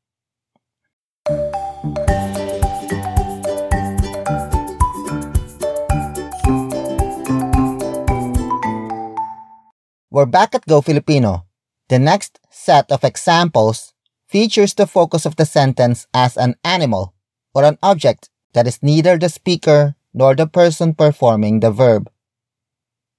We're 10.10 10.26
back 10.26 10.56
at 10.56 10.66
Go 10.66 10.82
Filipino. 10.82 11.46
The 11.90 12.00
next 12.00 12.40
set 12.50 12.92
of 12.92 13.04
examples 13.04 13.94
features 14.28 14.74
the 14.74 14.88
focus 14.88 15.26
of 15.26 15.36
the 15.36 15.46
sentence 15.46 16.08
as 16.14 16.38
an 16.38 16.56
animal 16.64 17.14
or 17.54 17.64
an 17.64 17.78
object 17.84 18.30
that 18.54 18.66
is 18.66 18.82
neither 18.82 19.18
the 19.18 19.30
speaker 19.30 19.96
nor 20.14 20.34
the 20.34 20.48
person 20.48 20.96
performing 20.96 21.60
the 21.60 21.72
verb. 21.72 22.10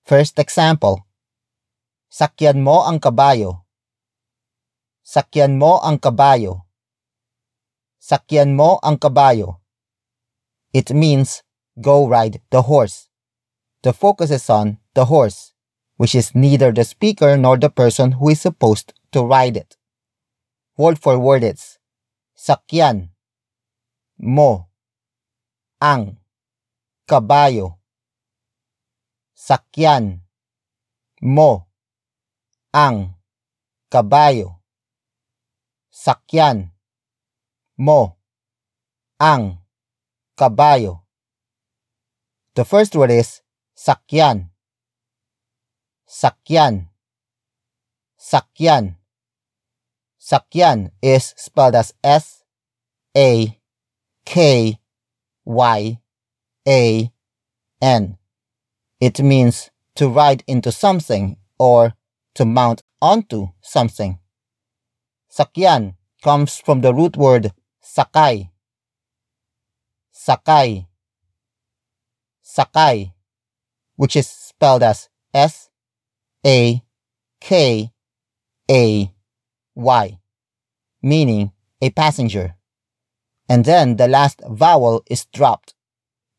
First 0.04 0.38
example. 0.38 1.06
Sakyan 2.10 2.66
mo 2.66 2.82
ang 2.82 2.98
kabayo. 2.98 3.67
Sakyan 5.08 5.56
mo 5.56 5.80
ang 5.80 5.96
kabayo. 5.96 6.68
Sakyan 7.96 8.52
mo 8.52 8.76
ang 8.84 9.00
kabayo. 9.00 9.64
It 10.76 10.92
means 10.92 11.40
go 11.80 12.04
ride 12.04 12.44
the 12.52 12.68
horse. 12.68 13.08
The 13.80 13.96
focus 13.96 14.28
is 14.28 14.44
on 14.52 14.84
the 14.92 15.08
horse 15.08 15.56
which 15.96 16.12
is 16.12 16.36
neither 16.36 16.76
the 16.76 16.84
speaker 16.84 17.40
nor 17.40 17.56
the 17.56 17.72
person 17.72 18.20
who 18.20 18.28
is 18.28 18.44
supposed 18.44 18.92
to 19.16 19.24
ride 19.24 19.56
it. 19.56 19.80
Word 20.76 21.00
for 21.00 21.16
word 21.16 21.40
it's 21.40 21.80
sakyan, 22.36 23.16
mo, 24.20 24.68
ang, 25.80 26.20
kabayo. 27.08 27.80
Sakyan, 29.32 30.20
mo, 31.24 31.64
ang, 32.76 33.16
kabayo. 33.88 34.57
Sakyan, 35.98 36.70
mo, 37.74 38.14
ang, 39.18 39.58
kabayo. 40.38 41.02
The 42.54 42.62
first 42.64 42.94
word 42.94 43.10
is 43.10 43.42
sakyan 43.74 44.54
sakyan. 46.08 46.88
Sakyan. 48.18 48.96
Sakyan 50.18 50.90
is 51.02 51.34
spelled 51.36 51.74
as 51.76 51.94
S 52.02 52.42
A 53.16 53.60
K 54.24 54.78
Y 55.44 56.00
A 56.66 57.12
N. 57.80 58.18
It 59.00 59.22
means 59.22 59.70
to 59.94 60.08
ride 60.08 60.42
into 60.46 60.72
something 60.72 61.36
or 61.58 61.94
to 62.34 62.44
mount 62.44 62.82
onto 63.00 63.50
something. 63.60 64.18
Sakyan 65.30 65.94
comes 66.22 66.58
from 66.58 66.80
the 66.80 66.92
root 66.92 67.16
word 67.16 67.52
sakay. 67.82 68.50
Sakay. 70.14 70.86
Sakay, 72.44 73.12
which 73.96 74.16
is 74.16 74.28
spelled 74.28 74.82
as 74.82 75.08
S 75.32 75.70
a 76.44 76.82
K 77.40 77.92
A 78.70 79.12
Y, 79.74 80.18
meaning 81.02 81.52
a 81.80 81.90
passenger. 81.90 82.54
And 83.48 83.64
then 83.64 83.96
the 83.96 84.08
last 84.08 84.42
vowel 84.48 85.02
is 85.08 85.26
dropped 85.26 85.74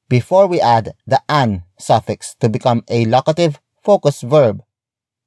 before 0.10 0.48
we 0.48 0.60
add 0.60 0.94
the 1.08 1.22
an 1.30 1.64
suffix 1.80 2.36
to 2.40 2.50
become 2.50 2.84
a 2.88 3.06
locative 3.06 3.60
focus 3.82 4.22
verb 4.22 4.64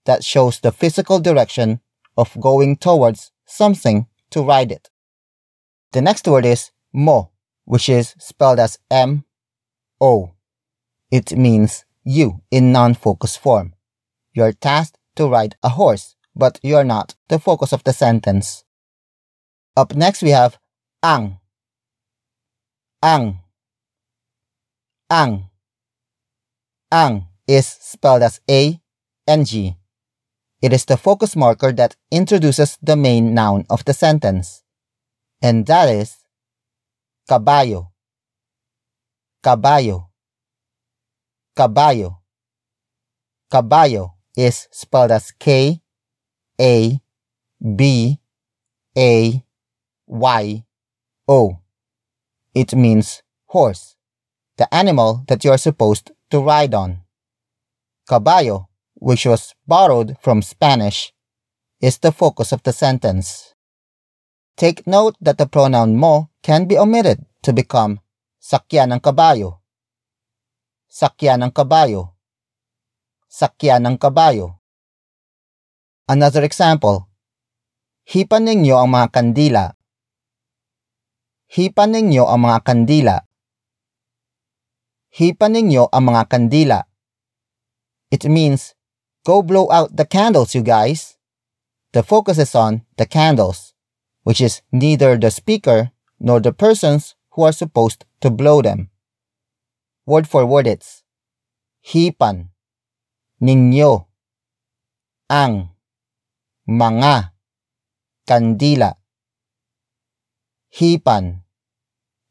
that 0.04 0.24
shows 0.24 0.60
the 0.60 0.72
physical 0.72 1.20
direction 1.20 1.80
of 2.16 2.38
going 2.40 2.76
towards 2.76 3.31
something 3.52 4.06
to 4.30 4.42
ride 4.42 4.72
it. 4.72 4.88
The 5.92 6.00
next 6.00 6.26
word 6.26 6.46
is 6.46 6.70
mo, 6.92 7.30
which 7.64 7.88
is 7.88 8.14
spelled 8.18 8.58
as 8.58 8.78
M 8.90 9.24
O. 10.00 10.32
It 11.10 11.36
means 11.36 11.84
you 12.02 12.40
in 12.50 12.72
non-focus 12.72 13.36
form. 13.36 13.74
You're 14.32 14.52
tasked 14.52 14.98
to 15.16 15.28
ride 15.28 15.56
a 15.62 15.68
horse, 15.68 16.16
but 16.34 16.58
you're 16.62 16.84
not 16.84 17.14
the 17.28 17.38
focus 17.38 17.72
of 17.72 17.84
the 17.84 17.92
sentence. 17.92 18.64
Up 19.76 19.94
next 19.94 20.22
we 20.22 20.30
have 20.30 20.58
ang. 21.02 21.38
Ang. 23.02 23.40
Ang. 25.10 25.50
Ang 26.90 27.26
is 27.46 27.66
spelled 27.66 28.22
as 28.22 28.40
A 28.50 28.80
N 29.28 29.44
G. 29.44 29.76
It 30.62 30.72
is 30.72 30.84
the 30.84 30.96
focus 30.96 31.34
marker 31.34 31.72
that 31.72 31.96
introduces 32.12 32.78
the 32.80 32.94
main 32.94 33.34
noun 33.34 33.66
of 33.68 33.84
the 33.84 33.92
sentence. 33.92 34.62
And 35.42 35.66
that 35.66 35.88
is 35.88 36.18
kabayo. 37.28 37.90
Kabayo. 39.42 40.06
Kabayo. 41.58 42.18
Kabayo 43.52 44.12
is 44.36 44.68
spelled 44.70 45.10
as 45.10 45.32
K 45.32 45.82
A 46.60 47.00
B 47.60 48.20
A 48.96 49.44
Y 50.06 50.64
O. 51.26 51.58
It 52.54 52.74
means 52.74 53.22
horse, 53.46 53.96
the 54.58 54.72
animal 54.72 55.24
that 55.26 55.44
you 55.44 55.50
are 55.50 55.58
supposed 55.58 56.12
to 56.30 56.38
ride 56.38 56.72
on. 56.72 57.00
Kabayo, 58.08 58.66
which 59.02 59.26
was 59.26 59.58
borrowed 59.66 60.14
from 60.22 60.46
Spanish, 60.46 61.10
is 61.82 61.98
the 61.98 62.14
focus 62.14 62.54
of 62.54 62.62
the 62.62 62.70
sentence. 62.70 63.58
Take 64.54 64.86
note 64.86 65.18
that 65.18 65.42
the 65.42 65.50
pronoun 65.50 65.98
mo 65.98 66.30
can 66.46 66.70
be 66.70 66.78
omitted 66.78 67.26
to 67.42 67.50
become 67.50 67.98
sakyan 68.38 68.94
ng 68.94 69.02
kabayo. 69.02 69.58
Sakyan 70.86 71.42
ng 71.42 71.50
kabayo 71.50 72.12
sakyan 73.32 73.88
ng 73.88 73.96
kabayo. 73.96 74.60
Another 76.04 76.44
example, 76.44 77.08
hipan 78.04 78.44
ninyo 78.44 78.76
ang 78.76 78.92
mga 78.92 79.08
kandila. 79.08 79.64
Hipan 81.48 81.96
ninyo 81.96 82.28
ang 82.28 82.40
mga 82.44 82.58
kandila. 82.60 83.16
Hipan 85.16 85.52
ninyo 85.56 85.88
ang 85.88 86.04
mga 86.12 86.22
kandila. 86.28 86.84
It 88.12 88.28
means, 88.28 88.76
go 89.24 89.42
blow 89.42 89.70
out 89.70 89.96
the 89.96 90.04
candles, 90.04 90.54
you 90.54 90.62
guys. 90.62 91.16
The 91.92 92.02
focus 92.02 92.38
is 92.38 92.54
on 92.54 92.82
the 92.96 93.06
candles, 93.06 93.74
which 94.22 94.40
is 94.40 94.62
neither 94.72 95.18
the 95.18 95.30
speaker 95.30 95.92
nor 96.18 96.40
the 96.40 96.52
persons 96.52 97.14
who 97.32 97.42
are 97.42 97.52
supposed 97.52 98.04
to 98.20 98.30
blow 98.30 98.62
them. 98.62 98.90
Word 100.06 100.26
for 100.26 100.46
word 100.46 100.66
it's 100.66 101.02
hipan 101.82 102.54
ninyo 103.42 104.06
ang 105.26 105.74
mga 106.66 107.34
kandila 108.22 108.94
hipan 110.70 111.42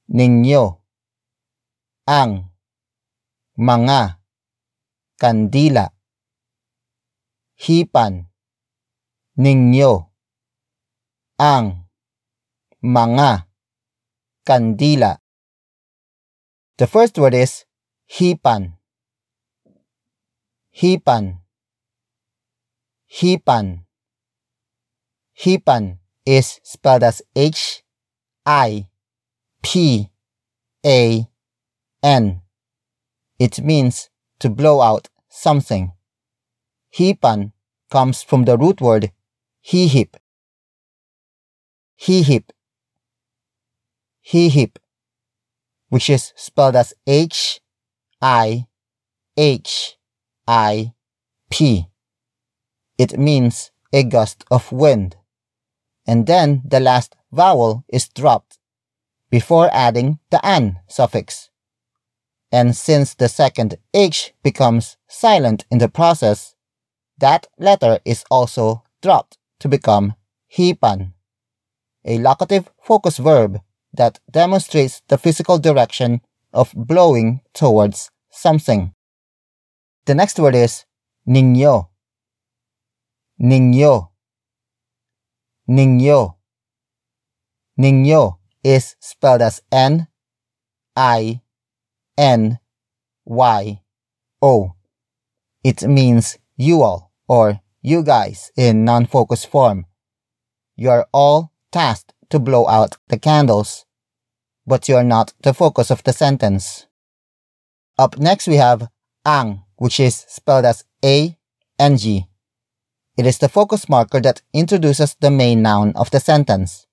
ninyo 0.07 0.79
ang 2.07 2.51
mga 3.59 4.23
kandila 5.19 5.91
hipan 7.61 8.25
ninyo 9.37 9.93
ang 11.37 11.85
mga 12.81 13.45
kandila 14.41 15.21
The 16.81 16.89
first 16.89 17.13
word 17.21 17.37
is 17.37 17.69
hipan 18.09 18.81
hipan 20.73 21.45
hipan 23.05 23.85
Hipan 25.41 25.97
is 26.23 26.59
spelled 26.63 27.01
as 27.01 27.23
H 27.35 27.81
I 28.45 28.87
P 29.63 30.09
A 30.85 31.25
N. 32.03 32.41
It 33.39 33.63
means 33.63 34.09
to 34.37 34.49
blow 34.49 34.81
out 34.81 35.09
something. 35.29 35.93
Hipan 36.93 37.53
comes 37.89 38.23
from 38.23 38.45
the 38.45 38.57
root 38.57 38.81
word 38.81 39.11
hihip. 39.65 40.15
Hihip. 41.99 42.49
Hihip, 44.25 44.77
which 45.89 46.09
is 46.09 46.33
spelled 46.35 46.75
as 46.75 46.93
H 47.07 47.59
I 48.21 48.67
H 49.37 49.97
I 50.47 50.93
P. 51.49 51.87
It 52.97 53.17
means 53.17 53.71
a 53.91 54.03
gust 54.03 54.45
of 54.51 54.71
wind. 54.71 55.15
And 56.05 56.27
then 56.27 56.61
the 56.65 56.79
last 56.79 57.15
vowel 57.31 57.83
is 57.87 58.07
dropped 58.07 58.57
before 59.29 59.69
adding 59.71 60.19
the 60.29 60.45
an 60.45 60.79
suffix. 60.87 61.49
And 62.51 62.75
since 62.75 63.13
the 63.13 63.29
second 63.29 63.77
H 63.93 64.33
becomes 64.43 64.97
silent 65.07 65.65
in 65.71 65.77
the 65.77 65.89
process, 65.89 66.55
that 67.21 67.47
letter 67.59 67.99
is 68.03 68.25
also 68.29 68.83
dropped 69.01 69.37
to 69.59 69.69
become 69.69 70.15
hipan, 70.57 71.13
a 72.03 72.17
locative 72.17 72.69
focus 72.81 73.17
verb 73.17 73.61
that 73.93 74.19
demonstrates 74.29 75.01
the 75.07 75.17
physical 75.17 75.59
direction 75.59 76.21
of 76.51 76.73
blowing 76.75 77.41
towards 77.53 78.09
something. 78.31 78.93
The 80.05 80.15
next 80.15 80.39
word 80.39 80.55
is 80.55 80.85
ninyo. 81.27 81.89
Ninyo. 83.39 84.09
Ninyo. 85.69 86.35
Ninyo 87.79 88.37
is 88.63 88.95
spelled 88.99 89.41
as 89.43 89.61
N 89.71 90.07
I 90.95 91.41
N 92.17 92.57
Y 93.25 93.81
O. 94.41 94.73
It 95.63 95.83
means 95.83 96.39
you 96.57 96.81
all 96.81 97.10
or 97.31 97.61
you 97.81 98.03
guys 98.03 98.51
in 98.57 98.83
non 98.83 99.05
focus 99.05 99.45
form. 99.45 99.85
You 100.75 100.89
are 100.89 101.07
all 101.13 101.53
tasked 101.71 102.11
to 102.29 102.39
blow 102.39 102.67
out 102.67 102.97
the 103.07 103.17
candles, 103.17 103.85
but 104.67 104.89
you 104.89 104.97
are 104.97 105.07
not 105.07 105.31
the 105.39 105.53
focus 105.53 105.89
of 105.89 106.03
the 106.03 106.11
sentence. 106.11 106.87
Up 107.97 108.19
next 108.19 108.47
we 108.51 108.55
have 108.55 108.89
ang, 109.23 109.63
which 109.77 109.97
is 109.97 110.25
spelled 110.27 110.65
as 110.65 110.83
A 111.05 111.37
N 111.79 111.95
G. 111.95 112.27
It 113.15 113.25
is 113.25 113.37
the 113.37 113.47
focus 113.47 113.87
marker 113.87 114.19
that 114.19 114.41
introduces 114.51 115.15
the 115.15 115.31
main 115.31 115.61
noun 115.61 115.93
of 115.95 116.11
the 116.11 116.19
sentence. 116.19 116.85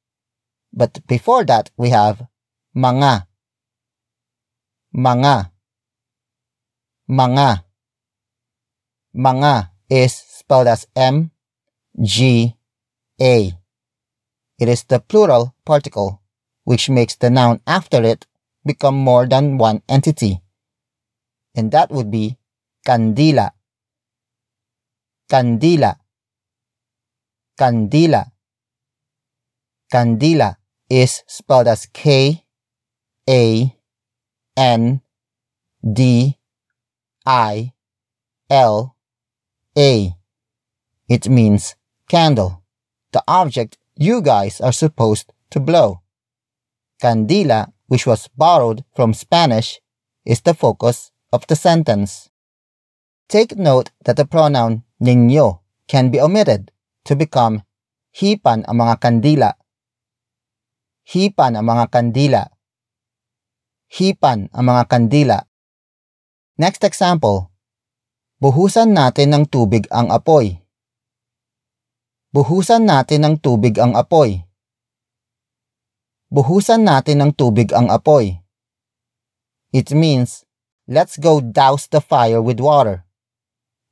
But 0.72 1.04
before 1.08 1.44
that, 1.46 1.70
we 1.76 1.90
have 1.90 2.28
mga. 2.76 3.26
Mga. 4.94 5.50
Mga. 7.10 7.64
Mga 9.16 9.70
is 9.88 10.27
spelled 10.48 10.66
as 10.66 10.88
M 10.96 11.30
G 12.02 12.56
A. 13.20 13.52
It 14.58 14.68
is 14.68 14.82
the 14.84 14.98
plural 14.98 15.54
particle, 15.66 16.22
which 16.64 16.88
makes 16.88 17.16
the 17.16 17.28
noun 17.28 17.60
after 17.66 18.02
it 18.02 18.26
become 18.64 18.96
more 18.96 19.26
than 19.26 19.58
one 19.58 19.82
entity. 19.90 20.40
And 21.54 21.70
that 21.72 21.90
would 21.90 22.10
be 22.10 22.38
kandila. 22.86 23.50
Kandila. 25.30 25.96
Kandila. 27.60 28.32
Kandila 29.92 30.56
is 30.88 31.24
spelled 31.26 31.68
as 31.68 31.84
K 31.92 32.42
A 33.28 33.76
N 34.56 35.02
D 35.84 36.38
I 37.26 37.74
L 38.48 38.96
A. 39.76 40.17
It 41.08 41.24
means 41.28 41.74
candle, 42.06 42.60
the 43.16 43.24
object 43.26 43.80
you 43.96 44.20
guys 44.20 44.60
are 44.60 44.76
supposed 44.76 45.32
to 45.50 45.58
blow. 45.58 46.04
Candila, 47.00 47.72
which 47.88 48.06
was 48.06 48.28
borrowed 48.36 48.84
from 48.92 49.16
Spanish, 49.16 49.80
is 50.28 50.44
the 50.44 50.52
focus 50.52 51.10
of 51.32 51.48
the 51.48 51.56
sentence. 51.56 52.28
Take 53.28 53.56
note 53.56 53.90
that 54.04 54.20
the 54.20 54.28
pronoun 54.28 54.84
niño 55.00 55.60
can 55.88 56.12
be 56.12 56.20
omitted 56.20 56.70
to 57.08 57.16
become 57.16 57.64
hipan 58.12 58.68
ang 58.68 58.76
mga 58.76 59.00
kandila. 59.00 59.50
Hipan 61.08 61.56
ang 61.56 61.64
mga 61.64 61.84
kandila. 61.88 62.44
Hipan 63.88 64.52
ang 64.52 64.64
mga 64.68 64.84
kandila. 64.92 65.38
Next 66.60 66.84
example. 66.84 67.48
Buhusan 68.44 68.92
natin 68.92 69.32
ng 69.32 69.44
tubig 69.48 69.88
ang 69.88 70.12
apoy. 70.12 70.67
Buhusan 72.38 72.86
natin 72.86 73.26
ng 73.26 73.42
tubig 73.42 73.82
ang 73.82 73.98
apoy. 73.98 74.46
Buhusan 76.30 76.86
natin 76.86 77.18
ng 77.18 77.34
tubig 77.34 77.74
ang 77.74 77.90
apoy. 77.90 78.38
It 79.74 79.90
means, 79.90 80.46
let's 80.86 81.18
go 81.18 81.42
douse 81.42 81.90
the 81.90 81.98
fire 81.98 82.38
with 82.38 82.62
water. 82.62 83.02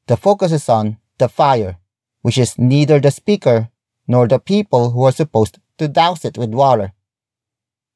The 0.07 0.15
focus 0.15 0.55
is 0.55 0.71
on 0.71 1.03
the 1.19 1.27
fire 1.27 1.83
which 2.23 2.39
is 2.39 2.55
neither 2.55 3.03
the 3.03 3.11
speaker 3.11 3.75
nor 4.07 4.31
the 4.31 4.39
people 4.39 4.95
who 4.95 5.03
are 5.03 5.17
supposed 5.19 5.59
to 5.83 5.91
douse 5.91 6.23
it 6.23 6.39
with 6.39 6.55
water. 6.55 6.95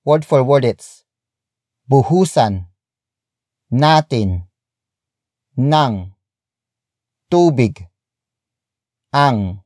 Word 0.02 0.26
for 0.26 0.42
word 0.42 0.66
it's 0.66 1.06
buhusan, 1.86 2.66
natin, 3.70 4.50
nang, 5.54 6.18
tubig, 7.30 7.86
ang, 9.14 9.62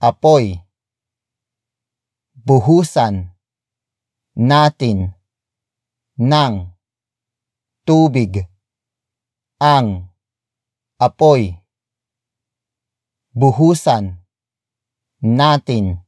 apoy, 0.00 0.62
buhusan, 2.34 3.34
natin, 4.34 5.14
nang, 6.18 6.74
tubig, 7.86 8.46
ang, 9.58 10.10
apoy 10.98 11.58
buhusan 13.38 14.18
natin 15.22 16.02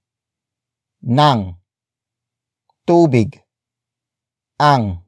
ng 0.99 1.41
tubig 2.83 3.39
ang 4.59 5.07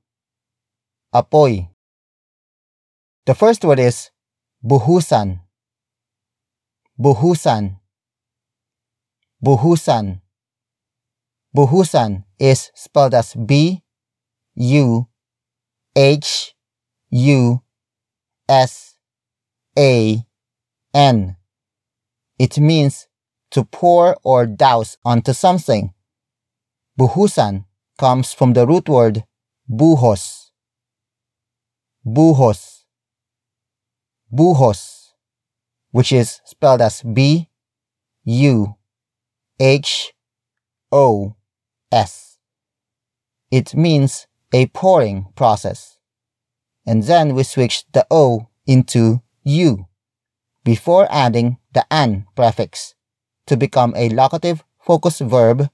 apoy. 1.10 1.66
The 3.26 3.34
first 3.34 3.66
word 3.66 3.82
is 3.82 4.14
buhusan. 4.62 5.42
Buhusan. 6.94 7.81
Buhusan. 9.44 10.20
Buhusan 11.57 12.22
is 12.38 12.70
spelled 12.76 13.12
as 13.12 13.35
B 13.35 13.83
U 14.55 15.09
H 15.96 16.55
U 17.11 17.61
S 18.48 18.96
A 19.76 20.24
N. 20.94 21.37
It 22.38 22.59
means 22.59 23.09
to 23.50 23.64
pour 23.64 24.16
or 24.22 24.46
douse 24.46 24.96
onto 25.05 25.33
something. 25.33 25.92
Buhusan 26.96 27.64
comes 27.98 28.33
from 28.33 28.52
the 28.52 28.64
root 28.64 28.88
word 28.88 29.24
buhos. 29.68 30.52
Buhos. 32.07 32.85
Buhos, 34.33 35.14
which 35.90 36.12
is 36.12 36.40
spelled 36.44 36.81
as 36.81 37.02
B 37.02 37.48
U 38.24 38.76
H 39.60 40.12
O 40.90 41.36
S. 41.90 42.38
It 43.50 43.74
means 43.74 44.26
a 44.52 44.66
pouring 44.66 45.26
process. 45.34 45.98
And 46.86 47.04
then 47.04 47.34
we 47.34 47.42
switch 47.42 47.84
the 47.92 48.06
O 48.10 48.48
into 48.66 49.22
U 49.44 49.86
before 50.64 51.06
adding 51.10 51.58
the 51.72 51.86
an 51.90 52.26
prefix 52.34 52.94
to 53.46 53.56
become 53.56 53.94
a 53.96 54.08
locative 54.08 54.64
focus 54.80 55.20
verb 55.20 55.68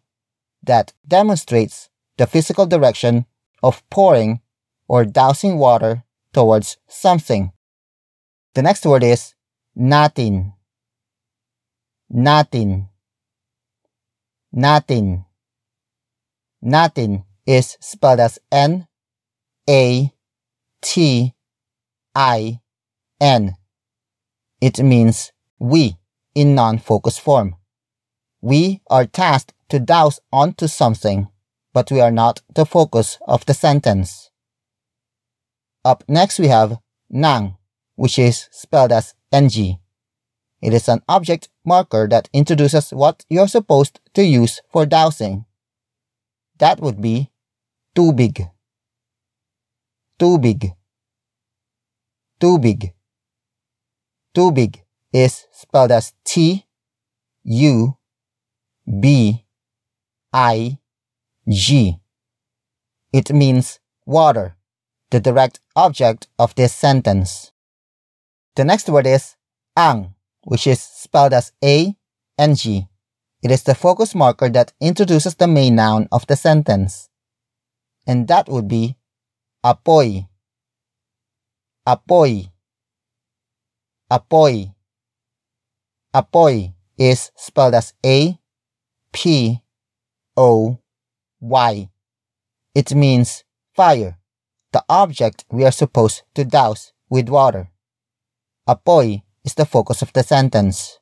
that 0.62 0.92
demonstrates 1.06 1.88
the 2.16 2.26
physical 2.26 2.66
direction 2.66 3.26
of 3.62 3.88
pouring 3.90 4.40
or 4.88 5.04
dousing 5.04 5.58
water 5.58 6.04
towards 6.32 6.78
something. 6.88 7.52
The 8.54 8.62
next 8.62 8.84
word 8.84 9.02
is 9.02 9.34
natin. 9.76 10.54
Natin. 12.12 12.88
Natin. 14.54 15.26
Natin 16.64 17.24
is 17.46 17.76
spelled 17.80 18.20
as 18.20 18.38
N 18.50 18.88
A 19.68 20.12
T 20.80 21.34
I 22.14 22.60
N. 23.20 23.56
It 24.60 24.78
means 24.82 25.32
we 25.58 25.96
in 26.34 26.54
non-focus 26.54 27.18
form. 27.18 27.56
We 28.40 28.80
are 28.88 29.06
tasked 29.06 29.52
to 29.68 29.78
douse 29.78 30.18
onto 30.32 30.66
something, 30.66 31.28
but 31.74 31.90
we 31.90 32.00
are 32.00 32.10
not 32.10 32.40
the 32.54 32.64
focus 32.64 33.18
of 33.26 33.44
the 33.46 33.54
sentence. 33.54 34.30
Up 35.84 36.04
next 36.08 36.38
we 36.38 36.48
have 36.48 36.78
nang, 37.10 37.56
which 37.96 38.18
is 38.18 38.48
spelled 38.50 38.92
as 38.92 39.14
ng. 39.32 39.78
It 40.62 40.72
is 40.72 40.88
an 40.88 41.02
object 41.08 41.48
marker 41.68 42.08
that 42.08 42.28
introduces 42.32 42.90
what 42.90 43.24
you're 43.28 43.46
supposed 43.48 44.00
to 44.14 44.24
use 44.24 44.60
for 44.72 44.86
dousing. 44.86 45.44
That 46.58 46.80
would 46.80 47.00
be 47.00 47.30
tubig. 47.94 48.50
Tubig. 50.18 50.74
Tubig. 52.40 52.92
Tubig 54.34 54.80
is 55.12 55.46
spelled 55.52 55.92
as 55.92 56.12
T 56.24 56.64
U 57.44 57.96
B 58.88 59.44
I 60.32 60.78
G. 61.48 61.98
It 63.12 63.32
means 63.32 63.80
water, 64.04 64.56
the 65.10 65.20
direct 65.20 65.60
object 65.74 66.28
of 66.38 66.54
this 66.54 66.74
sentence. 66.74 67.52
The 68.54 68.64
next 68.64 68.88
word 68.88 69.06
is 69.06 69.36
ang, 69.76 70.14
which 70.48 70.66
is 70.66 70.80
spelled 70.80 71.34
as 71.34 71.52
A 71.62 71.94
N 72.38 72.54
G. 72.54 72.88
It 73.42 73.50
is 73.50 73.64
the 73.64 73.74
focus 73.74 74.14
marker 74.14 74.48
that 74.48 74.72
introduces 74.80 75.34
the 75.34 75.46
main 75.46 75.76
noun 75.76 76.08
of 76.10 76.26
the 76.26 76.36
sentence. 76.36 77.10
And 78.06 78.26
that 78.28 78.48
would 78.48 78.66
be 78.66 78.96
apoy. 79.62 80.26
Apoy. 81.86 82.50
Apoy. 84.10 84.74
Apoy 86.14 86.72
is 86.96 87.30
spelled 87.36 87.74
as 87.74 87.92
A 88.04 88.38
P 89.12 89.60
O 90.34 90.78
Y. 91.40 91.90
It 92.74 92.94
means 92.94 93.44
fire, 93.74 94.18
the 94.72 94.82
object 94.88 95.44
we 95.50 95.66
are 95.66 95.72
supposed 95.72 96.22
to 96.34 96.44
douse 96.46 96.94
with 97.10 97.28
water. 97.28 97.70
Apoy 98.66 99.24
is 99.48 99.54
the 99.54 99.64
focus 99.64 100.02
of 100.02 100.12
the 100.12 100.22
sentence. 100.22 101.00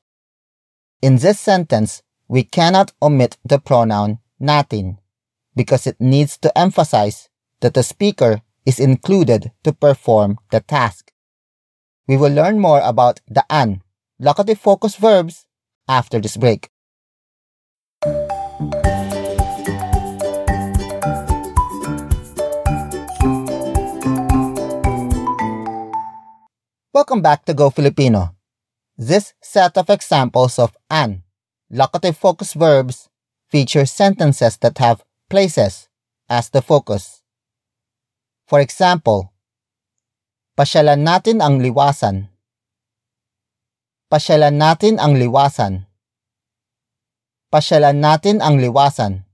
In 1.01 1.17
this 1.17 1.37
sentence, 1.37 2.01
we 2.29 2.47
cannot 2.47 2.93
omit 3.03 3.35
the 3.43 3.59
pronoun 3.59 4.19
natin 4.39 5.03
because 5.51 5.83
it 5.83 5.99
needs 5.99 6.39
to 6.39 6.57
emphasize 6.57 7.27
that 7.59 7.73
the 7.73 7.83
speaker 7.83 8.39
is 8.65 8.79
included 8.79 9.51
to 9.65 9.73
perform 9.73 10.39
the 10.51 10.61
task. 10.61 11.11
We 12.07 12.15
will 12.15 12.31
learn 12.31 12.63
more 12.63 12.79
about 12.79 13.19
the 13.27 13.43
an, 13.49 13.83
locative 14.15 14.59
focus 14.63 14.95
verbs, 14.95 15.43
after 15.89 16.19
this 16.23 16.37
break. 16.39 16.71
Welcome 26.93 27.21
back 27.21 27.43
to 27.45 27.53
Go 27.53 27.69
Filipino. 27.69 28.36
This 28.97 29.37
set 29.43 29.77
of 29.77 29.91
examples 29.91 30.57
of 30.57 30.75
an, 30.89 31.21
locative 31.69 32.17
focus 32.17 32.57
verbs, 32.57 33.09
feature 33.45 33.85
sentences 33.85 34.57
that 34.57 34.79
have 34.79 35.05
places 35.29 35.87
as 36.27 36.49
the 36.49 36.63
focus. 36.63 37.21
For 38.49 38.57
example, 38.59 39.29
pasyalan 40.57 41.05
natin 41.05 41.45
ang 41.45 41.61
liwasan. 41.61 42.33
Pasyalan 44.09 44.57
natin 44.57 44.97
ang 44.97 45.13
liwasan. 45.13 45.85
Pasyalan 47.53 48.01
natin 48.01 48.41
ang 48.41 48.57
liwasan. 48.57 49.29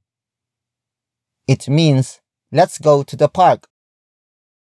It 1.47 1.71
means, 1.71 2.19
let's 2.51 2.83
go 2.83 2.99
to 2.99 3.15
the 3.15 3.31
park. 3.31 3.71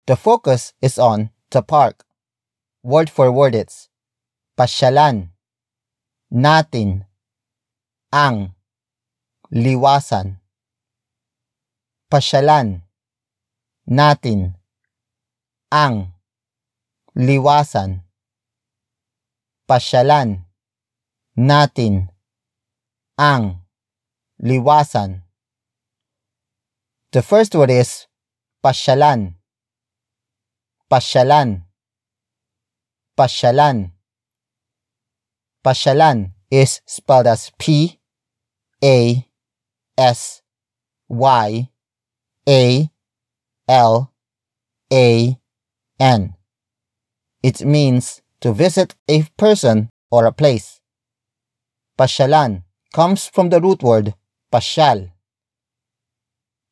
The 0.07 0.14
focus 0.14 0.79
is 0.79 0.94
on 0.94 1.35
the 1.51 1.66
park. 1.66 2.07
Word 2.87 3.11
for 3.11 3.35
word 3.35 3.59
it's 3.59 3.90
pasyalan, 4.57 5.37
natin, 6.33 7.05
ang, 8.11 8.57
liwasan. 9.53 10.40
Pasyalan, 12.09 12.83
natin, 13.85 14.57
ang, 15.71 16.16
liwasan. 17.14 18.03
Pasyalan, 19.69 20.49
natin, 21.37 22.09
ang, 23.21 23.62
liwasan. 24.40 25.23
The 27.12 27.23
first 27.23 27.55
word 27.55 27.71
is 27.71 28.09
pasyalan. 28.64 29.37
Pasyalan 30.88 31.66
pasyalan. 33.16 33.95
Pasyalan 35.66 36.31
is 36.48 36.81
spelled 36.87 37.26
as 37.26 37.50
P 37.59 37.98
A 38.85 39.26
S 39.98 40.40
Y 41.09 41.68
A 42.48 42.90
L 43.66 44.12
A 44.92 45.37
N. 45.98 46.35
It 47.42 47.64
means 47.64 48.22
to 48.42 48.52
visit 48.52 48.94
a 49.09 49.24
person 49.37 49.90
or 50.09 50.24
a 50.26 50.31
place. 50.31 50.81
Pasyalan 51.98 52.62
comes 52.94 53.26
from 53.26 53.50
the 53.50 53.61
root 53.61 53.83
word 53.83 54.14
pasyal. 54.52 55.11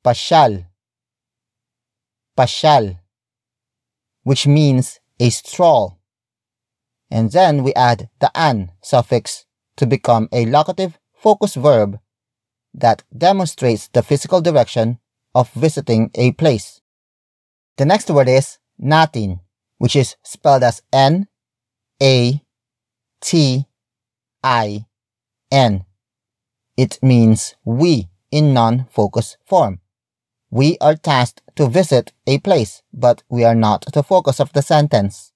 Pasyal. 0.04 0.66
Pasyal, 2.37 3.00
which 4.22 4.46
means 4.46 5.00
a 5.18 5.30
stroll 5.30 5.98
and 7.11 7.33
then 7.33 7.62
we 7.62 7.75
add 7.75 8.09
the 8.21 8.31
an 8.35 8.73
suffix 8.83 9.47
to 9.77 9.87
become 9.87 10.29
a 10.33 10.47
locative 10.47 10.99
focus 11.12 11.55
verb 11.55 11.99
that 12.73 13.03
demonstrates 13.17 13.88
the 13.88 14.03
physical 14.03 14.40
direction 14.40 14.99
of 15.35 15.51
visiting 15.53 16.11
a 16.14 16.33
place. 16.33 16.81
The 17.77 17.85
next 17.85 18.11
word 18.11 18.29
is 18.29 18.59
natin, 18.83 19.40
which 19.79 19.97
is 19.97 20.17
spelled 20.23 20.62
as 20.62 20.83
N 20.93 21.29
A 22.03 22.40
T 23.21 23.67
I 24.43 24.87
N. 25.51 25.85
It 26.77 26.99
means 27.03 27.55
we 27.64 28.09
in 28.31 28.53
non-focus 28.53 29.37
form. 29.47 29.81
We 30.51 30.77
are 30.81 30.97
tasked 30.97 31.43
to 31.57 31.69
visit 31.69 32.12
a 32.27 32.38
place, 32.38 32.83
but 32.93 33.23
we 33.29 33.45
are 33.45 33.55
not 33.55 33.87
the 33.93 34.03
focus 34.03 34.40
of 34.40 34.53
the 34.53 34.62
sentence. 34.62 35.33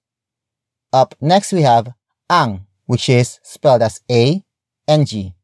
Up 0.92 1.14
next 1.20 1.52
we 1.52 1.62
have 1.62 1.92
ang, 2.30 2.66
which 2.86 3.08
is 3.08 3.40
spelled 3.42 3.82
as 3.82 4.00
A 4.10 4.42
N 4.86 5.04
G. 5.04 5.34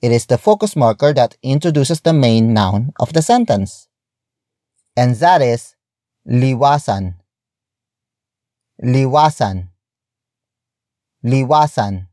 It 0.00 0.12
is 0.12 0.26
the 0.26 0.38
focus 0.38 0.76
marker 0.76 1.12
that 1.12 1.36
introduces 1.42 2.00
the 2.00 2.12
main 2.12 2.54
noun 2.54 2.92
of 3.00 3.12
the 3.12 3.20
sentence. 3.20 3.88
And 4.96 5.16
that 5.16 5.42
is 5.42 5.74
liwasan. 6.26 7.16
Liwasan. 8.82 9.68
Liwasan. 11.24 12.06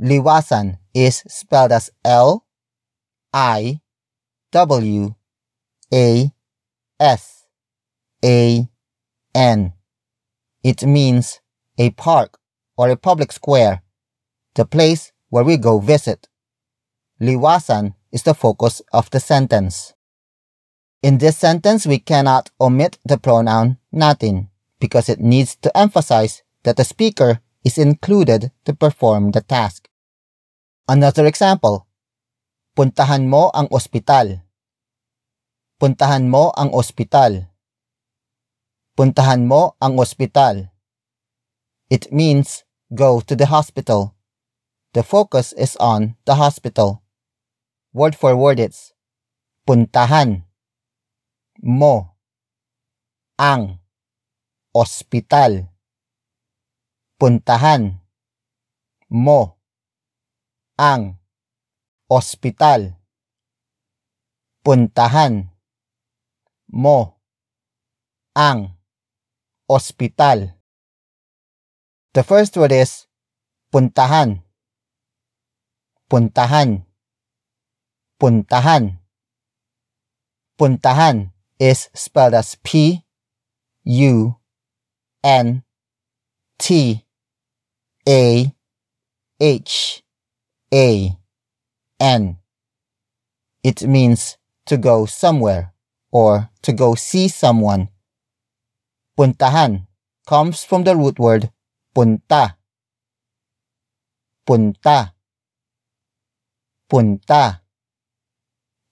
Liwasan 0.00 0.78
is 0.92 1.22
spelled 1.28 1.72
as 1.72 1.90
L 2.04 2.44
I 3.32 3.80
W 4.50 5.14
A 5.94 6.32
S 6.98 7.46
A 8.24 8.68
N. 9.34 9.72
It 10.62 10.86
means 10.86 11.40
a 11.76 11.90
park 11.90 12.38
or 12.76 12.88
a 12.88 12.96
public 12.96 13.32
square, 13.32 13.82
the 14.54 14.64
place 14.64 15.12
where 15.28 15.44
we 15.44 15.56
go 15.56 15.78
visit. 15.78 16.28
Liwasan 17.20 17.94
is 18.12 18.22
the 18.22 18.34
focus 18.34 18.82
of 18.92 19.10
the 19.10 19.20
sentence. 19.20 19.94
In 21.02 21.18
this 21.18 21.36
sentence, 21.36 21.86
we 21.86 21.98
cannot 21.98 22.50
omit 22.60 22.98
the 23.04 23.18
pronoun 23.18 23.78
natin 23.92 24.48
because 24.78 25.08
it 25.08 25.18
needs 25.18 25.56
to 25.56 25.76
emphasize 25.76 26.42
that 26.62 26.76
the 26.76 26.84
speaker 26.84 27.40
is 27.64 27.78
included 27.78 28.52
to 28.64 28.74
perform 28.74 29.32
the 29.32 29.40
task. 29.40 29.88
Another 30.88 31.26
example. 31.26 31.86
Puntahan 32.76 33.26
mo 33.26 33.50
ang 33.54 33.66
ospital. 33.70 34.42
Puntahan 35.78 36.30
mo 36.30 36.54
ang 36.54 36.70
ospital. 36.70 37.51
Puntahan 38.92 39.48
mo 39.48 39.74
ang 39.80 39.96
ospital. 39.96 40.68
It 41.88 42.12
means 42.12 42.64
go 42.92 43.20
to 43.24 43.32
the 43.32 43.46
hospital. 43.46 44.14
The 44.92 45.02
focus 45.02 45.52
is 45.56 45.76
on 45.80 46.20
the 46.28 46.36
hospital. 46.36 47.00
Word 47.92 48.12
for 48.12 48.36
word 48.36 48.60
it's 48.60 48.92
puntahan 49.64 50.44
mo 51.60 52.16
ang 53.40 53.80
ospital. 54.76 55.72
Puntahan 57.16 58.02
mo 59.12 59.62
ang 60.76 61.20
ospital, 62.08 62.96
puntahan 64.64 65.48
mo 66.68 67.20
ang 68.34 68.81
ospital. 69.68 70.52
The 72.14 72.22
first 72.22 72.56
word 72.56 72.72
is 72.72 73.06
puntahan, 73.72 74.42
puntahan, 76.10 76.84
puntahan. 78.20 78.98
Puntahan 80.60 81.32
is 81.58 81.88
spelled 81.94 82.34
as 82.34 82.54
P 82.62 83.02
U 83.84 84.36
N 85.24 85.64
T 86.58 87.04
A 88.06 88.54
H 89.40 90.02
A 90.72 91.16
N. 91.98 92.38
It 93.64 93.82
means 93.82 94.36
to 94.66 94.76
go 94.76 95.06
somewhere 95.06 95.72
or 96.12 96.50
to 96.62 96.72
go 96.72 96.94
see 96.94 97.28
someone. 97.28 97.88
Puntahan 99.18 99.86
comes 100.26 100.64
from 100.64 100.84
the 100.84 100.96
root 100.96 101.18
word 101.18 101.50
punta. 101.94 102.56
Punta. 104.46 105.12
Punta. 106.88 107.60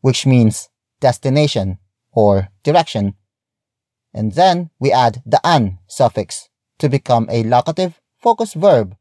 Which 0.00 0.26
means 0.26 0.68
destination 1.00 1.78
or 2.12 2.48
direction. 2.62 3.14
And 4.12 4.32
then 4.32 4.70
we 4.78 4.92
add 4.92 5.22
the 5.24 5.40
an 5.44 5.78
suffix 5.86 6.48
to 6.78 6.88
become 6.88 7.28
a 7.30 7.42
locative 7.42 8.00
focus 8.18 8.54
verb 8.54 8.96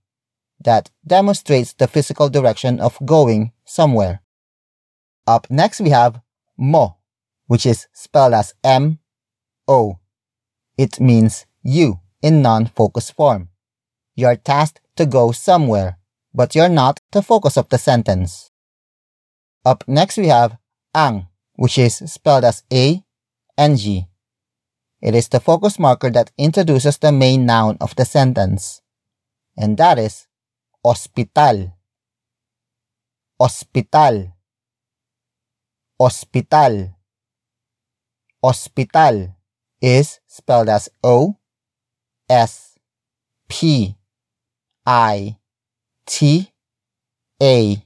that 0.63 0.91
demonstrates 1.05 1.73
the 1.73 1.87
physical 1.87 2.29
direction 2.29 2.79
of 2.79 2.97
going 3.05 3.51
somewhere. 3.65 4.21
Up 5.27 5.47
next 5.49 5.79
we 5.81 5.89
have 5.89 6.21
mo, 6.57 6.97
which 7.47 7.65
is 7.65 7.87
spelled 7.93 8.33
as 8.33 8.53
M 8.63 8.99
O. 9.67 9.98
It 10.79 11.01
means 11.01 11.45
you 11.61 11.99
in 12.21 12.41
non-focus 12.41 13.11
form. 13.11 13.49
You're 14.15 14.37
tasked 14.37 14.79
to 14.95 15.05
go 15.05 15.33
somewhere, 15.33 15.99
but 16.33 16.55
you're 16.55 16.71
not 16.71 17.01
the 17.11 17.21
focus 17.21 17.57
of 17.57 17.67
the 17.67 17.77
sentence. 17.77 18.49
Up 19.65 19.83
next 19.89 20.15
we 20.15 20.27
have 20.27 20.55
ang, 20.95 21.27
which 21.55 21.77
is 21.77 21.97
spelled 22.07 22.45
as 22.45 22.63
A 22.71 23.03
N 23.57 23.75
G. 23.75 24.07
It 25.01 25.15
is 25.15 25.27
the 25.27 25.41
focus 25.41 25.79
marker 25.79 26.09
that 26.11 26.31
introduces 26.37 26.97
the 26.97 27.11
main 27.11 27.45
noun 27.45 27.75
of 27.81 27.93
the 27.97 28.05
sentence, 28.05 28.81
and 29.57 29.75
that 29.75 29.99
is 29.99 30.27
ospital. 30.85 31.75
Ospital. 33.37 34.31
Ospital. 35.99 36.95
Ospital 38.41 39.35
is 39.81 40.19
spelled 40.27 40.69
as 40.69 40.89
O 41.03 41.37
S 42.29 42.77
P 43.47 43.95
I 44.85 45.37
T 46.05 46.51
A 47.41 47.83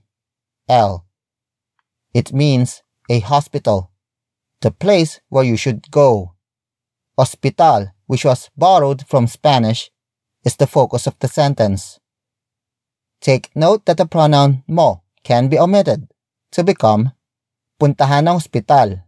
L. 0.68 1.06
It 2.14 2.34
means 2.34 2.84
a 3.10 3.20
hospital, 3.20 3.92
the 4.62 4.72
place 4.72 5.20
where 5.30 5.44
you 5.44 5.58
should 5.58 5.92
go. 5.92 6.34
Ospital, 7.18 7.92
which 8.08 8.26
was 8.26 8.50
borrowed 8.58 9.06
from 9.08 9.28
Spanish, 9.28 9.92
is 10.44 10.56
the 10.56 10.68
focus 10.68 11.06
of 11.06 11.18
the 11.20 11.28
sentence. 11.28 12.00
Take 13.22 13.56
note 13.56 13.86
that 13.86 13.98
the 13.98 14.06
pronoun 14.06 14.64
mo 14.68 15.04
can 15.24 15.48
be 15.48 15.60
omitted 15.60 16.08
to 16.52 16.64
become 16.64 17.14
puntahan 17.80 18.28
ng 18.28 18.36
ospital. 18.36 19.03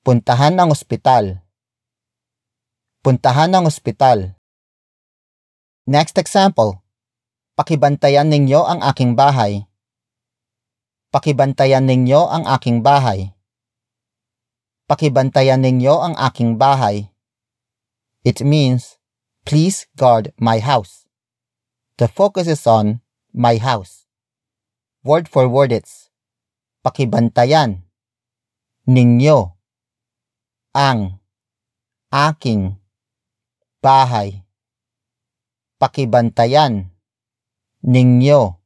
Puntahan 0.00 0.56
ng 0.56 0.72
ospital. 0.72 1.44
Puntahan 3.04 3.52
ng 3.52 3.68
ospital. 3.68 4.32
Next 5.84 6.16
example. 6.16 6.80
Pakibantayan 7.52 8.32
ninyo 8.32 8.64
ang 8.64 8.80
aking 8.80 9.12
bahay. 9.12 9.68
Pakibantayan 11.12 11.84
ninyo 11.84 12.16
ang 12.32 12.48
aking 12.48 12.80
bahay. 12.80 13.36
Pakibantayan 14.88 15.60
ninyo 15.60 15.92
ang 16.00 16.16
aking 16.16 16.56
bahay. 16.56 17.12
It 18.24 18.40
means, 18.40 18.96
please 19.44 19.84
guard 20.00 20.32
my 20.40 20.64
house. 20.64 21.04
The 22.00 22.08
focus 22.08 22.48
is 22.48 22.64
on 22.64 23.04
my 23.36 23.60
house. 23.60 24.08
Word 25.04 25.28
for 25.28 25.44
word 25.44 25.76
it's, 25.76 26.08
pakibantayan, 26.80 27.84
ninyo, 28.88 29.59
ang, 30.74 31.20
aking, 32.10 32.76
bahay. 33.82 34.44
Pakibantayan, 35.80 36.92
ninyo, 37.82 38.60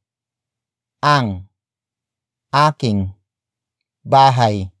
ang, 1.01 1.47
aking, 2.51 3.15
bahay 4.05 4.75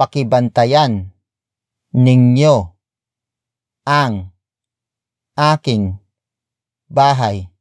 pakibantayan 0.00 1.12
ninyo 1.92 2.56
ang 3.84 4.32
aking 5.36 6.00
bahay. 6.88 7.52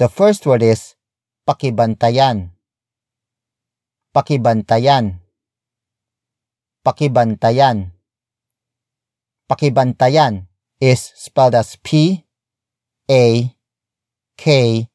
The 0.00 0.08
first 0.08 0.48
word 0.48 0.64
is 0.64 0.96
pakibantayan. 1.44 2.56
Pakibantayan. 4.16 5.21
Pakibantayan. 6.82 7.94
Pakibantayan 9.46 10.50
is 10.82 11.14
spelled 11.14 11.54
as 11.54 11.78
P 11.78 12.26
A 13.08 13.54
K 14.36 14.90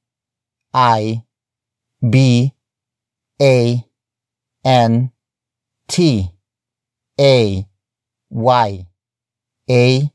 I 0.74 1.24
B 2.04 2.52
A 3.40 3.86
N 4.66 5.12
T 5.88 6.28
A 7.20 7.66
Y 8.30 8.88
A 9.70 10.12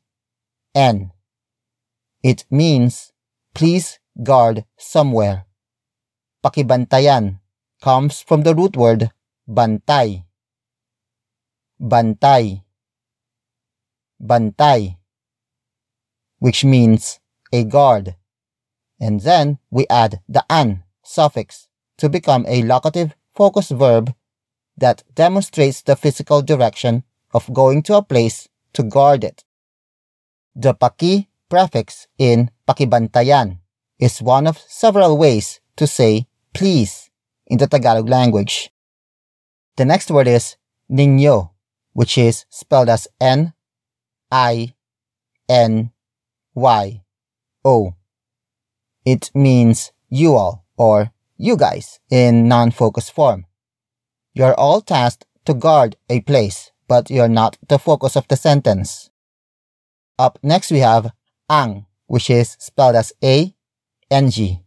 N. 0.75 1.13
It 2.23 2.45
means 2.51 3.13
please 3.55 3.99
guard 4.23 4.67
somewhere. 4.77 5.47
Pakibantayan 6.45 7.41
comes 7.81 8.21
from 8.21 8.43
the 8.43 8.55
root 8.55 8.77
word 8.77 9.11
bantay. 9.49 10.25
Bantay. 11.83 12.63
Bantay. 14.23 14.97
Which 16.39 16.65
means 16.65 17.19
a 17.53 17.65
guard. 17.65 18.15
And 19.01 19.21
then 19.21 19.59
we 19.71 19.87
add 19.91 20.21
the 20.29 20.45
an 20.49 20.85
suffix 21.03 21.67
to 21.99 22.09
become 22.09 22.47
a 22.47 22.63
locative 22.63 23.17
focus 23.35 23.71
verb 23.71 24.15
that 24.77 25.03
demonstrates 25.15 25.83
the 25.83 25.97
physical 25.97 26.41
direction 26.41 27.03
of 27.35 27.53
going 27.53 27.83
to 27.83 27.97
a 27.97 28.03
place 28.03 28.49
to 28.75 28.85
guard 28.85 29.25
it. 29.25 29.45
The 30.55 30.75
paki 30.75 31.27
prefix 31.49 32.07
in 32.17 32.51
pakibantayan 32.69 33.59
is 33.99 34.23
one 34.23 34.47
of 34.47 34.59
several 34.59 35.19
ways 35.19 35.61
to 35.77 35.87
say 35.87 36.27
please 36.55 37.11
in 37.47 37.59
the 37.59 37.67
Tagalog 37.67 38.09
language. 38.09 38.71
The 39.77 39.85
next 39.85 40.11
word 40.11 40.29
is 40.29 40.57
ninyo, 40.91 41.52
which 41.93 42.17
is 42.17 42.47
spelled 42.49 42.89
as 42.89 43.09
N 43.21 43.53
I 44.31 44.75
N 45.49 45.93
Y 46.55 47.03
O. 47.65 47.95
It 49.05 49.31
means 49.35 49.93
you 50.09 50.35
all 50.35 50.65
or 50.77 51.13
you 51.37 51.57
guys 51.57 52.01
in 52.11 52.49
non-focus 52.49 53.11
form. 53.11 53.47
You're 54.33 54.55
all 54.55 54.81
tasked 54.81 55.27
to 55.45 55.55
guard 55.55 55.97
a 56.09 56.21
place, 56.21 56.71
but 56.89 57.11
you're 57.11 57.29
not 57.29 57.59
the 57.69 57.79
focus 57.79 58.17
of 58.17 58.29
the 58.29 58.37
sentence. 58.37 59.11
Up 60.19 60.39
next 60.43 60.71
we 60.71 60.79
have 60.79 61.13
ang, 61.51 61.87
which 62.07 62.31
is 62.31 62.57
spelled 62.61 62.97
as 62.97 63.13
A 63.23 63.55
N 64.11 64.31
G. 64.31 64.61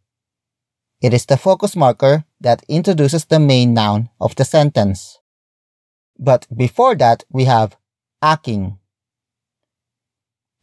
It 1.01 1.13
is 1.13 1.25
the 1.25 1.37
focus 1.37 1.75
marker 1.75 2.25
that 2.41 2.63
introduces 2.67 3.25
the 3.25 3.39
main 3.39 3.73
noun 3.73 4.09
of 4.19 4.35
the 4.35 4.45
sentence. 4.45 5.19
But 6.17 6.47
before 6.55 6.95
that, 6.95 7.23
we 7.29 7.45
have 7.45 7.77
aking. 8.23 8.77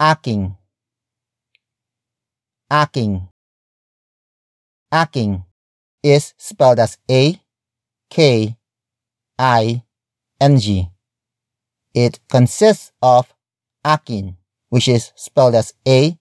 Aking. 0.00 0.57
Aking. 2.72 3.28
Aking 4.92 5.44
is 6.03 6.34
spelled 6.36 6.78
as 6.78 6.98
A 7.11 7.40
K 8.11 8.57
I 9.38 9.82
N 10.40 10.59
G. 10.59 10.88
It 11.94 12.20
consists 12.28 12.92
of 13.00 13.32
akin, 13.84 14.36
which 14.70 14.88
is 14.88 15.12
spelled 15.14 15.55
as 15.55 15.74
A 15.86 16.18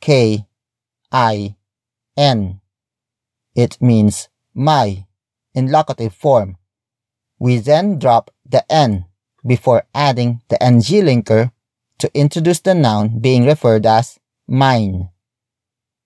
K 0.00 0.46
I 1.10 1.56
N. 2.16 2.60
It 3.54 3.80
means 3.80 4.28
my 4.54 5.06
in 5.54 5.70
locative 5.70 6.14
form. 6.14 6.56
We 7.38 7.58
then 7.58 7.98
drop 7.98 8.30
the 8.52 8.64
n 8.70 9.06
before 9.44 9.82
adding 9.94 10.40
the 10.48 10.62
ng 10.62 10.78
linker 11.02 11.50
to 11.98 12.10
introduce 12.14 12.60
the 12.60 12.74
noun 12.74 13.18
being 13.18 13.44
referred 13.44 13.86
as 13.86 14.20
mine. 14.46 15.10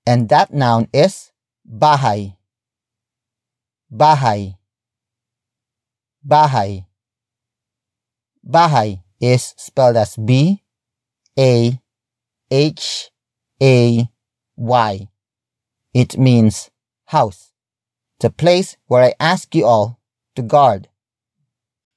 And 0.06 0.28
that 0.30 0.54
noun 0.54 0.88
is 0.92 1.32
bahay. 1.66 2.36
Bahay. 3.92 4.56
Bahay. 6.26 6.86
Bahay 8.46 9.02
is 9.20 9.54
spelled 9.56 9.96
as 9.96 10.16
B 10.16 10.62
A 11.38 11.80
H 12.50 13.10
A 13.62 14.08
Y. 14.56 15.08
It 15.92 16.18
means 16.18 16.70
house, 17.06 17.52
the 18.20 18.30
place 18.30 18.76
where 18.86 19.02
I 19.02 19.14
ask 19.18 19.54
you 19.54 19.64
all 19.66 19.98
to 20.36 20.42
guard. 20.42 20.88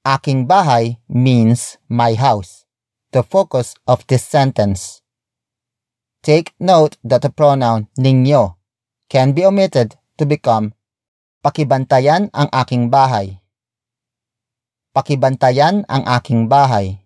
Aking 0.09 0.49
bahay 0.49 0.97
means 1.05 1.77
my 1.85 2.17
house, 2.17 2.65
the 3.13 3.21
focus 3.21 3.77
of 3.85 4.01
this 4.09 4.25
sentence. 4.25 5.05
Take 6.25 6.57
note 6.57 6.97
that 7.05 7.21
the 7.21 7.29
pronoun 7.29 7.93
ninyo 7.93 8.57
can 9.05 9.37
be 9.37 9.45
omitted 9.45 10.01
to 10.17 10.25
become 10.25 10.73
pakibantayan 11.45 12.33
ang 12.33 12.49
aking 12.49 12.89
bahay. 12.89 13.37
Pakibantayan 14.97 15.85
ang 15.85 16.01
aking 16.09 16.49
bahay. 16.49 17.05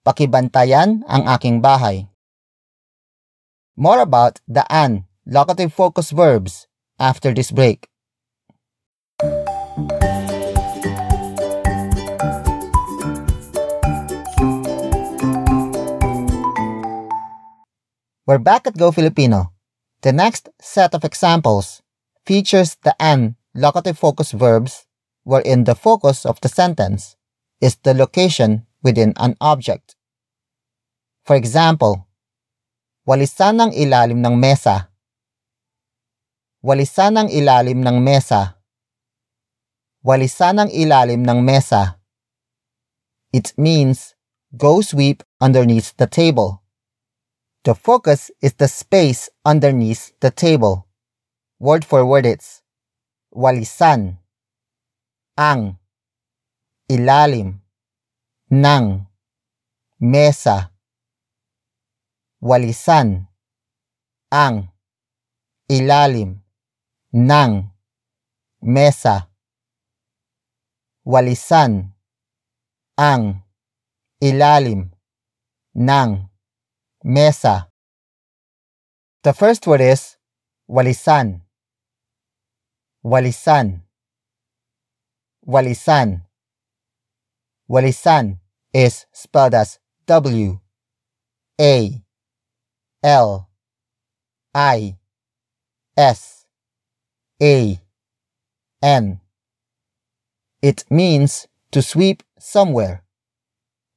Pakibantayan 0.00 1.04
ang 1.04 1.28
aking 1.28 1.60
bahay. 1.60 2.08
More 3.76 4.00
about 4.00 4.40
the 4.48 4.64
an 4.72 5.04
locative 5.28 5.76
focus 5.76 6.08
verbs 6.08 6.64
after 6.96 7.36
this 7.36 7.52
break. 7.52 7.92
We're 18.24 18.38
back 18.38 18.68
at 18.68 18.78
Go 18.78 18.92
Filipino. 18.94 19.50
The 20.02 20.12
next 20.12 20.48
set 20.62 20.94
of 20.94 21.02
examples 21.02 21.82
features 22.24 22.78
the 22.86 22.94
an 23.02 23.34
locative 23.52 23.98
focus 23.98 24.30
verbs 24.30 24.86
wherein 25.24 25.64
the 25.64 25.74
focus 25.74 26.24
of 26.24 26.38
the 26.38 26.48
sentence 26.48 27.16
is 27.60 27.74
the 27.82 27.94
location 27.94 28.66
within 28.80 29.12
an 29.16 29.34
object. 29.40 29.96
For 31.26 31.34
example, 31.34 32.06
walisan 33.10 33.58
ang 33.58 33.74
ilalim 33.74 34.22
ng 34.22 34.38
mesa. 34.38 34.94
Walisan 36.62 37.18
ang 37.18 37.26
ilalim 37.26 37.82
ng 37.82 37.98
mesa. 37.98 38.54
Walisan 40.06 40.62
ang 40.62 40.70
ilalim 40.70 41.26
ng 41.26 41.42
mesa. 41.42 41.98
It 43.34 43.50
means 43.58 44.14
go 44.54 44.78
sweep 44.78 45.26
underneath 45.42 45.90
the 45.98 46.06
table. 46.06 46.61
The 47.64 47.76
focus 47.76 48.32
is 48.40 48.54
the 48.54 48.66
space 48.66 49.30
underneath 49.44 50.18
the 50.18 50.32
table. 50.32 50.88
Word 51.60 51.84
for 51.84 52.04
word 52.04 52.26
it's 52.26 52.60
walisan, 53.32 54.18
ang, 55.38 55.78
ilalim, 56.90 57.62
ng, 58.50 59.06
mesa, 60.00 60.72
walisan, 62.42 63.30
ang, 64.34 64.74
ilalim, 65.70 66.42
ng, 67.14 67.70
mesa, 68.58 69.30
walisan, 71.06 71.94
ang, 72.98 73.46
ilalim, 74.18 74.90
ng, 75.78 76.31
mesa. 77.04 77.68
The 79.22 79.32
first 79.32 79.66
word 79.66 79.80
is 79.80 80.16
walisan. 80.68 81.42
Walisan. 83.04 83.82
Walisan. 85.46 86.22
Walisan 87.68 88.38
is 88.72 89.06
spelled 89.12 89.54
as 89.54 89.78
W 90.06 90.60
A 91.60 92.02
L 93.02 93.48
I 94.54 94.96
S 95.96 96.46
A 97.42 97.80
N. 98.82 99.20
It 100.60 100.84
means 100.90 101.48
to 101.72 101.82
sweep 101.82 102.22
somewhere. 102.38 103.04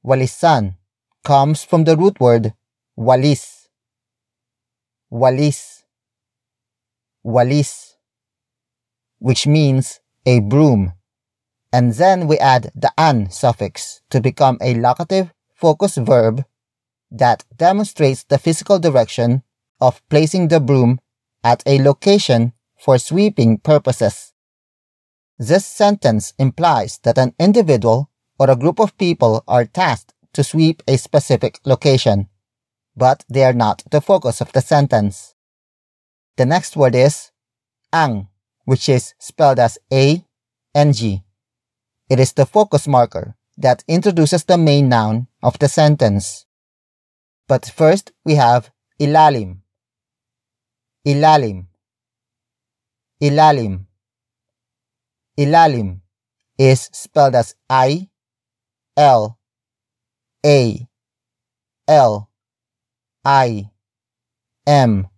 Walisan 0.04 0.76
comes 1.24 1.64
from 1.64 1.84
the 1.84 1.96
root 1.96 2.18
word 2.20 2.54
walis, 2.98 3.68
walis, 5.12 5.82
walis, 7.24 7.94
which 9.18 9.46
means 9.46 10.00
a 10.24 10.40
broom. 10.40 10.92
And 11.72 11.92
then 11.94 12.26
we 12.26 12.38
add 12.38 12.72
the 12.74 12.92
an 12.96 13.30
suffix 13.30 14.00
to 14.10 14.20
become 14.20 14.56
a 14.60 14.74
locative 14.74 15.32
focus 15.54 15.96
verb 15.96 16.44
that 17.10 17.44
demonstrates 17.56 18.24
the 18.24 18.38
physical 18.38 18.78
direction 18.78 19.42
of 19.80 20.00
placing 20.08 20.48
the 20.48 20.60
broom 20.60 20.98
at 21.44 21.62
a 21.66 21.82
location 21.82 22.52
for 22.78 22.98
sweeping 22.98 23.58
purposes. 23.58 24.32
This 25.38 25.66
sentence 25.66 26.32
implies 26.38 26.98
that 27.02 27.18
an 27.18 27.34
individual 27.38 28.10
or 28.38 28.50
a 28.50 28.56
group 28.56 28.80
of 28.80 28.96
people 28.96 29.44
are 29.46 29.66
tasked 29.66 30.14
to 30.32 30.42
sweep 30.42 30.82
a 30.88 30.96
specific 30.96 31.60
location 31.64 32.28
but 32.96 33.24
they 33.28 33.44
are 33.44 33.52
not 33.52 33.82
the 33.90 34.00
focus 34.00 34.40
of 34.40 34.52
the 34.52 34.60
sentence. 34.60 35.34
The 36.36 36.46
next 36.46 36.76
word 36.76 36.94
is 36.94 37.30
ang, 37.92 38.28
which 38.64 38.88
is 38.88 39.14
spelled 39.18 39.58
as 39.58 39.78
A 39.92 40.24
N 40.74 40.92
G. 40.92 41.22
It 42.08 42.20
is 42.20 42.32
the 42.32 42.46
focus 42.46 42.86
marker 42.88 43.36
that 43.58 43.84
introduces 43.88 44.44
the 44.44 44.58
main 44.58 44.88
noun 44.88 45.28
of 45.42 45.58
the 45.58 45.68
sentence. 45.68 46.46
But 47.48 47.66
first 47.66 48.12
we 48.24 48.34
have 48.34 48.70
ilalim. 49.00 49.60
Ilalim. 51.06 51.66
Ilalim. 53.22 53.86
Ilalim 55.38 56.00
is 56.58 56.90
spelled 56.92 57.34
as 57.34 57.54
I 57.68 58.08
L 58.96 59.38
A 60.44 60.88
L 61.88 62.30
I 63.26 63.70
am. 64.68 65.08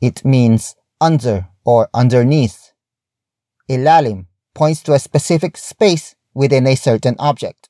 It 0.00 0.24
means 0.24 0.76
under 1.00 1.48
or 1.64 1.88
underneath. 1.92 2.70
Ilalim 3.68 4.26
points 4.54 4.84
to 4.84 4.92
a 4.92 5.00
specific 5.00 5.56
space 5.56 6.14
within 6.32 6.64
a 6.64 6.76
certain 6.76 7.16
object, 7.18 7.68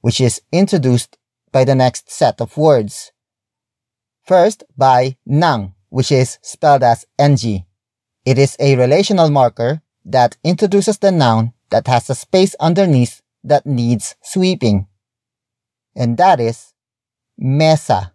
which 0.00 0.18
is 0.18 0.40
introduced 0.50 1.18
by 1.52 1.64
the 1.64 1.74
next 1.74 2.10
set 2.10 2.40
of 2.40 2.56
words. 2.56 3.12
First, 4.24 4.64
by 4.78 5.18
nang, 5.26 5.74
which 5.90 6.10
is 6.10 6.38
spelled 6.40 6.82
as 6.82 7.04
ng. 7.18 7.66
It 8.24 8.38
is 8.38 8.56
a 8.58 8.76
relational 8.76 9.28
marker 9.28 9.82
that 10.06 10.38
introduces 10.42 10.96
the 10.96 11.12
noun 11.12 11.52
that 11.68 11.86
has 11.86 12.08
a 12.08 12.14
space 12.14 12.56
underneath 12.58 13.20
that 13.44 13.66
needs 13.66 14.16
sweeping. 14.22 14.86
And 15.94 16.16
that 16.16 16.40
is 16.40 16.72
mesa 17.36 18.14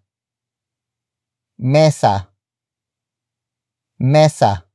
mesa 1.58 2.30
mesa 3.99 4.66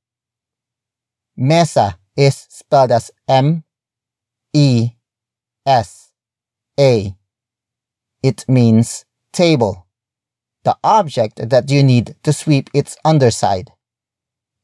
mesa 1.37 1.99
is 2.17 2.47
spelled 2.51 2.91
as 2.91 3.11
M 3.29 3.65
E 4.53 4.91
S 5.65 6.11
A. 6.79 7.15
It 8.23 8.45
means 8.49 9.05
table, 9.33 9.87
the 10.63 10.77
object 10.83 11.49
that 11.49 11.71
you 11.71 11.83
need 11.83 12.15
to 12.23 12.33
sweep 12.33 12.71
its 12.75 12.97
underside. 13.05 13.71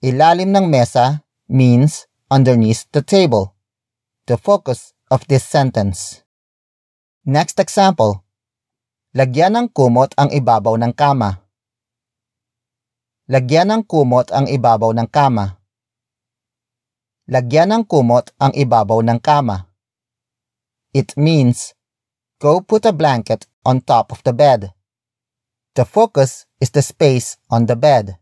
Ilalim 0.02 0.54
ng 0.54 0.70
mesa 0.70 1.22
means 1.48 2.06
underneath 2.30 2.86
the 2.92 3.02
table, 3.02 3.54
the 4.26 4.36
focus 4.36 4.92
of 5.10 5.26
this 5.26 5.42
sentence. 5.42 6.22
Next 7.24 7.58
example. 7.58 8.22
Lagyan 9.16 9.56
ng 9.56 9.68
kumot 9.72 10.14
ang 10.20 10.30
ibabaw 10.30 10.78
ng 10.78 10.92
kama. 10.94 11.47
Lagyan 13.28 13.68
ng 13.68 13.84
kumot 13.84 14.32
ang 14.32 14.48
ibabaw 14.48 14.96
ng 14.96 15.04
kama. 15.12 15.60
Lagyan 17.28 17.68
ng 17.76 17.84
kumot 17.84 18.32
ang 18.40 18.56
ibabaw 18.56 19.04
ng 19.04 19.20
kama. 19.20 19.68
It 20.96 21.12
means, 21.12 21.76
go 22.40 22.64
put 22.64 22.88
a 22.88 22.92
blanket 22.96 23.44
on 23.68 23.84
top 23.84 24.16
of 24.16 24.24
the 24.24 24.32
bed. 24.32 24.72
The 25.76 25.84
focus 25.84 26.48
is 26.56 26.72
the 26.72 26.80
space 26.80 27.36
on 27.52 27.68
the 27.68 27.76
bed. 27.76 28.16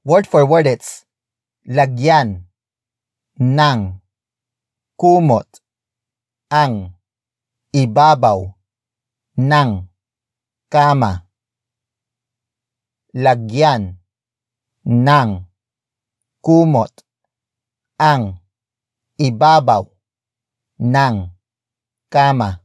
Word 0.00 0.24
for 0.24 0.48
word 0.48 0.64
it's, 0.64 1.04
lagyan, 1.68 2.48
ng, 3.36 4.00
kumot, 4.96 5.60
ang, 6.48 6.96
ibabaw, 7.68 8.48
ng, 9.36 9.70
kama, 10.72 11.28
lagyan, 13.12 14.00
ng, 14.86 15.42
kumot, 16.38 16.94
ang, 17.98 18.38
ibabaw, 19.18 19.90
ng, 20.78 21.16
kama, 22.06 22.62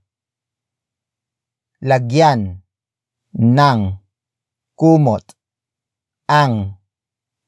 lagyan, 1.81 2.61
ng, 3.33 3.97
kumot, 4.77 5.33
ang, 6.29 6.77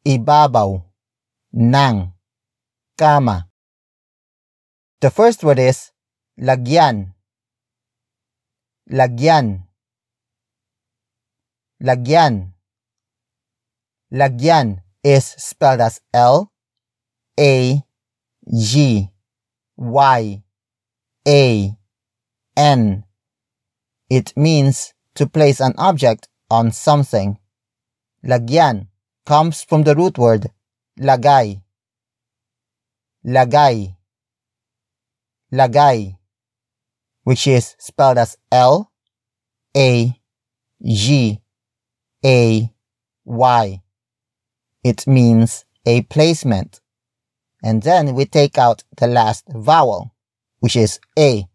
ibabaw, 0.01 0.81
ng, 1.53 1.95
kama. 2.97 3.45
The 5.05 5.13
first 5.13 5.45
word 5.45 5.61
is 5.61 5.93
lagyan, 6.33 7.13
lagyan, 8.89 9.69
lagyan. 11.77 12.52
Lagyan 14.13 14.83
is 15.03 15.25
spelled 15.25 15.81
as 15.81 15.99
L 16.13 16.51
A 17.39 17.81
G 18.47 19.09
Y 19.75 20.43
A 21.27 21.77
N. 22.55 23.03
It 24.11 24.37
means 24.37 24.93
to 25.15 25.25
place 25.25 25.59
an 25.59 25.73
object 25.79 26.27
on 26.51 26.71
something. 26.71 27.39
Lagyan 28.23 28.87
comes 29.25 29.63
from 29.63 29.81
the 29.81 29.95
root 29.95 30.19
word 30.19 30.51
lagay. 30.99 31.63
Lagay. 33.25 33.95
Lagay, 35.51 36.17
which 37.23 37.47
is 37.47 37.75
spelled 37.79 38.19
as 38.19 38.37
L 38.51 38.91
A 39.75 40.13
G 40.83 41.41
A 42.23 42.71
Y. 43.25 43.81
It 44.83 45.07
means 45.07 45.65
a 45.85 46.01
placement. 46.03 46.81
And 47.63 47.83
then 47.83 48.13
we 48.15 48.25
take 48.25 48.57
out 48.57 48.83
the 48.97 49.07
last 49.07 49.45
vowel, 49.49 50.13
which 50.59 50.75
is 50.75 50.99
A, 51.17 51.47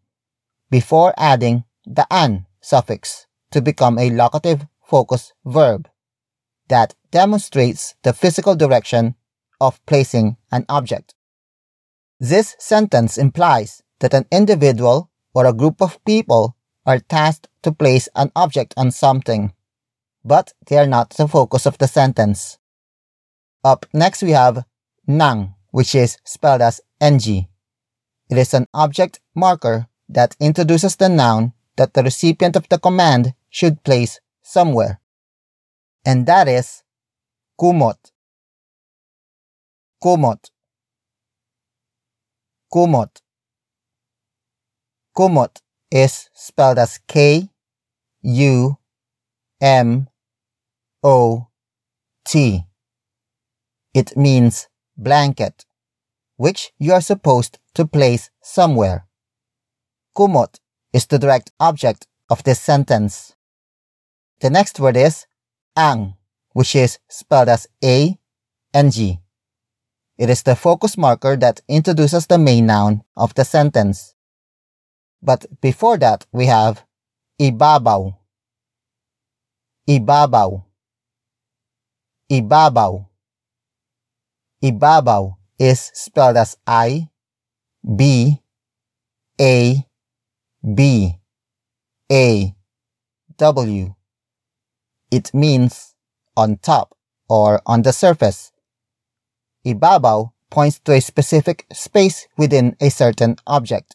before 0.71 1.13
adding 1.17 1.65
the 1.87 2.07
an 2.11 2.47
suffix 2.61 3.27
to 3.51 3.61
become 3.61 3.99
a 3.99 4.11
locative 4.11 4.67
focus 4.83 5.33
verb 5.45 5.89
that 6.69 6.95
demonstrates 7.11 7.95
the 8.03 8.13
physical 8.13 8.55
direction 8.55 9.15
of 9.61 9.85
placing 9.87 10.37
an 10.53 10.65
object. 10.69 11.15
This 12.21 12.57
sentence 12.59 13.19
implies 13.19 13.83
that 14.01 14.15
an 14.15 14.27
individual 14.31 15.11
or 15.35 15.47
a 15.47 15.53
group 15.53 15.81
of 15.81 16.03
people 16.05 16.57
are 16.87 16.99
tasked 16.99 17.49
to 17.63 17.73
place 17.73 18.09
an 18.15 18.31
object 18.35 18.75
on 18.77 18.91
something, 18.91 19.53
but 20.25 20.53
they 20.67 20.79
are 20.79 20.87
not 20.87 21.11
the 21.11 21.29
focus 21.29 21.67
of 21.67 21.79
the 21.79 21.89
sentence. 21.89 22.59
Up 23.69 23.85
next 23.93 24.23
we 24.23 24.31
have 24.31 24.65
nang, 25.07 25.53
which 25.73 25.95
is 25.95 26.17
spelled 26.25 26.63
as 26.63 26.81
ng. 27.03 27.47
It 28.31 28.39
is 28.39 28.55
an 28.55 28.65
object 28.73 29.21
marker 29.35 29.89
that 30.09 30.35
introduces 30.41 30.97
the 30.97 31.11
noun 31.11 31.53
that 31.77 31.93
the 31.93 32.03
recipient 32.03 32.57
of 32.57 32.67
the 32.71 32.79
command 32.79 33.35
should 33.51 33.85
place 33.85 34.21
somewhere. 34.43 35.01
And 36.03 36.25
that 36.25 36.49
is 36.49 36.83
kumot. 37.61 37.99
Kumot. 40.03 40.49
Kumot. 42.73 43.21
Kumot 45.15 45.61
is 45.91 46.31
spelled 46.33 46.79
as 46.79 47.01
K 47.07 47.51
U 48.23 48.79
M 49.61 50.09
O 51.03 51.49
T. 52.25 52.65
It 53.99 54.17
means 54.17 54.69
blanket, 54.97 55.67
which 56.37 56.71
you 56.79 56.93
are 56.93 57.01
supposed 57.01 57.59
to 57.75 57.85
place 57.85 58.31
somewhere. 58.41 59.09
Kumot 60.17 60.61
is 60.93 61.07
the 61.07 61.19
direct 61.19 61.51
object 61.59 62.07
of 62.31 62.45
this 62.45 62.61
sentence. 62.61 63.35
The 64.39 64.51
next 64.51 64.79
word 64.79 64.97
is 64.97 65.27
ang, 65.75 66.15
which 66.53 66.77
is 66.77 67.01
spelled 67.09 67.49
as 67.49 67.67
A 67.83 68.17
N 68.73 68.93
G. 68.93 69.19
It 70.17 70.31
is 70.31 70.45
the 70.45 70.55
focus 70.55 70.97
marker 70.97 71.37
that 71.37 71.63
introduces 71.67 72.29
the 72.29 72.39
main 72.39 72.67
noun 72.67 73.03
of 73.17 73.35
the 73.35 73.45
sentence. 73.45 74.15
But 75.21 75.61
before 75.61 75.99
that, 75.99 76.25
we 76.31 76.47
have 76.47 76.85
ibabaw. 77.41 78.15
Ibabaw. 79.89 80.63
Ibabaw. 82.31 83.08
Ibabaw 84.63 85.37
is 85.59 85.91
spelled 85.95 86.37
as 86.37 86.57
I 86.67 87.09
B 87.97 88.43
A 89.41 89.87
B 90.75 91.15
A 92.11 92.55
W. 93.37 93.95
It 95.13 95.33
means 95.33 95.95
on 96.37 96.57
top 96.57 96.97
or 97.29 97.63
on 97.67 97.83
the 97.83 97.93
surface. 97.93 98.51
Ibabaw 99.65 100.33
points 100.51 100.81
to 100.81 100.93
a 100.93 101.01
specific 101.01 101.67
space 101.73 102.27
within 102.37 102.77
a 102.81 102.91
certain 102.91 103.37
object, 103.47 103.95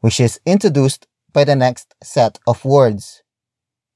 which 0.00 0.20
is 0.20 0.38
introduced 0.46 1.08
by 1.32 1.42
the 1.42 1.56
next 1.56 1.94
set 2.02 2.38
of 2.46 2.64
words. 2.64 3.22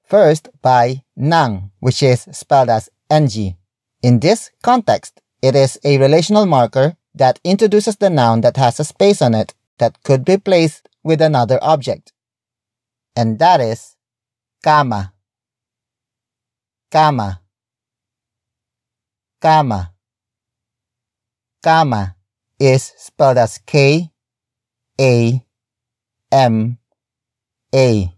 First 0.03 0.49
by 0.61 1.05
nang, 1.15 1.71
which 1.79 2.03
is 2.03 2.27
spelled 2.33 2.71
as 2.71 2.89
ng. 3.11 3.57
In 4.03 4.19
this 4.21 4.51
context, 4.63 5.21
it 5.43 5.55
is 5.55 5.79
a 5.85 5.99
relational 5.99 6.47
marker 6.47 6.97
that 7.15 7.41
introduces 7.45 7.97
the 7.97 8.11
noun 8.11 8.41
that 8.43 8.57
has 8.57 8.81
a 8.81 8.85
space 8.85 9.23
on 9.23 9.35
it 9.35 9.55
that 9.79 10.03
could 10.03 10.25
be 10.25 10.37
placed 10.37 10.89
with 11.03 11.21
another 11.21 11.59
object. 11.63 12.13
And 13.17 13.39
that 13.39 13.61
is 13.61 13.97
kama. 14.63 15.13
Kama. 16.91 17.41
Kama. 19.41 19.93
Kama 21.63 22.17
is 22.59 22.93
spelled 22.97 23.39
as 23.39 23.59
K 23.59 24.11
A 25.01 25.45
M 26.33 26.79
A. 27.75 28.15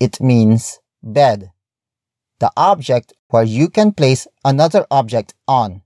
It 0.00 0.20
means 0.20 0.80
bed. 1.02 1.50
The 2.38 2.52
object 2.56 3.12
where 3.28 3.42
you 3.42 3.68
can 3.68 3.92
place 3.92 4.26
another 4.44 4.86
object 4.90 5.34
on. 5.46 5.82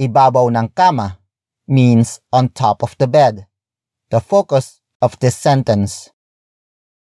Ibabaw 0.00 0.48
ng 0.48 0.72
kama 0.72 1.20
means 1.68 2.24
on 2.32 2.48
top 2.48 2.80
of 2.80 2.96
the 2.96 3.04
bed. 3.04 3.44
The 4.08 4.24
focus 4.24 4.80
of 5.04 5.20
this 5.20 5.36
sentence. 5.36 6.08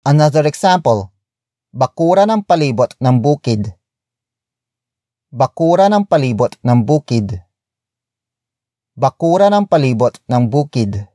Another 0.02 0.42
example. 0.42 1.14
Bakuran 1.70 2.34
ang 2.34 2.42
palibot 2.42 2.98
ng 2.98 3.22
bukid. 3.22 3.78
Bakuran 5.30 5.94
ang 5.94 6.02
palibot 6.10 6.58
ng 6.66 6.82
bukid. 6.82 7.38
Bakuran 8.98 9.54
ang 9.54 9.70
palibot 9.70 10.18
ng 10.26 10.50
bukid. 10.50 11.06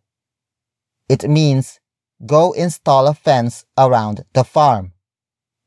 It 1.12 1.28
means 1.28 1.84
go 2.24 2.56
install 2.56 3.12
a 3.12 3.14
fence 3.14 3.68
around 3.76 4.24
the 4.32 4.48
farm. 4.48 4.96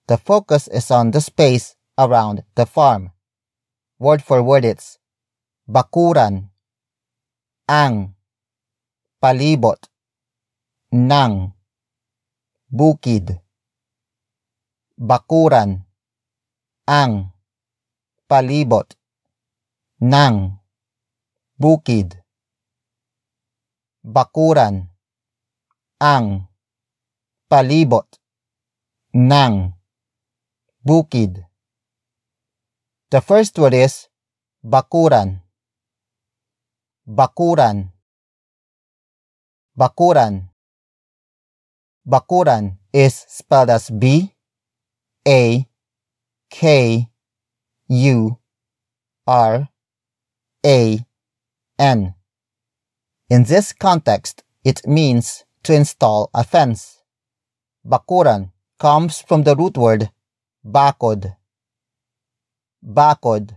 The 0.08 0.16
focus 0.16 0.72
is 0.72 0.88
on 0.88 1.12
the 1.12 1.20
space 1.20 1.76
around 2.00 2.48
the 2.56 2.64
farm. 2.64 3.12
Word 4.00 4.24
for 4.24 4.40
word 4.40 4.64
it's 4.64 4.96
bakuran, 5.68 6.48
ang, 7.68 8.16
palibot, 9.20 9.76
ng, 10.88 11.52
bukid. 12.72 13.36
Bakuran, 14.96 15.84
ang, 16.88 17.36
palibot, 18.24 18.96
ng, 20.00 20.56
bukid. 21.60 22.16
Bakuran, 24.00 24.88
ang, 26.00 26.48
palibot, 27.52 28.08
ng, 29.12 29.76
bukid. 30.80 31.44
The 33.12 33.20
first 33.20 33.60
word 33.60 33.76
is 33.76 34.08
bakuran. 34.64 35.44
Bakuran. 37.08 37.88
Bakuran. 39.72 40.50
Bakuran 42.06 42.76
is 42.92 43.24
spelled 43.28 43.70
as 43.70 43.88
B 43.88 44.34
A 45.26 45.66
K 46.50 47.08
U 47.88 48.38
R 49.26 49.68
A 50.66 51.06
N. 51.78 52.14
In 53.30 53.44
this 53.44 53.72
context, 53.72 54.44
it 54.62 54.86
means 54.86 55.44
to 55.62 55.72
install 55.72 56.28
a 56.34 56.44
fence. 56.44 57.02
Bakuran 57.86 58.52
comes 58.78 59.22
from 59.22 59.44
the 59.44 59.56
root 59.56 59.78
word 59.78 60.10
bakod. 60.62 61.36
Bakod. 62.84 63.56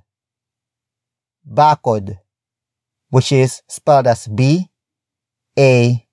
Bakod, 1.45 2.17
which 3.11 3.31
is 3.31 3.61
spelled 3.67 4.07
as 4.07 4.27
B 4.27 4.69
A 5.59 6.07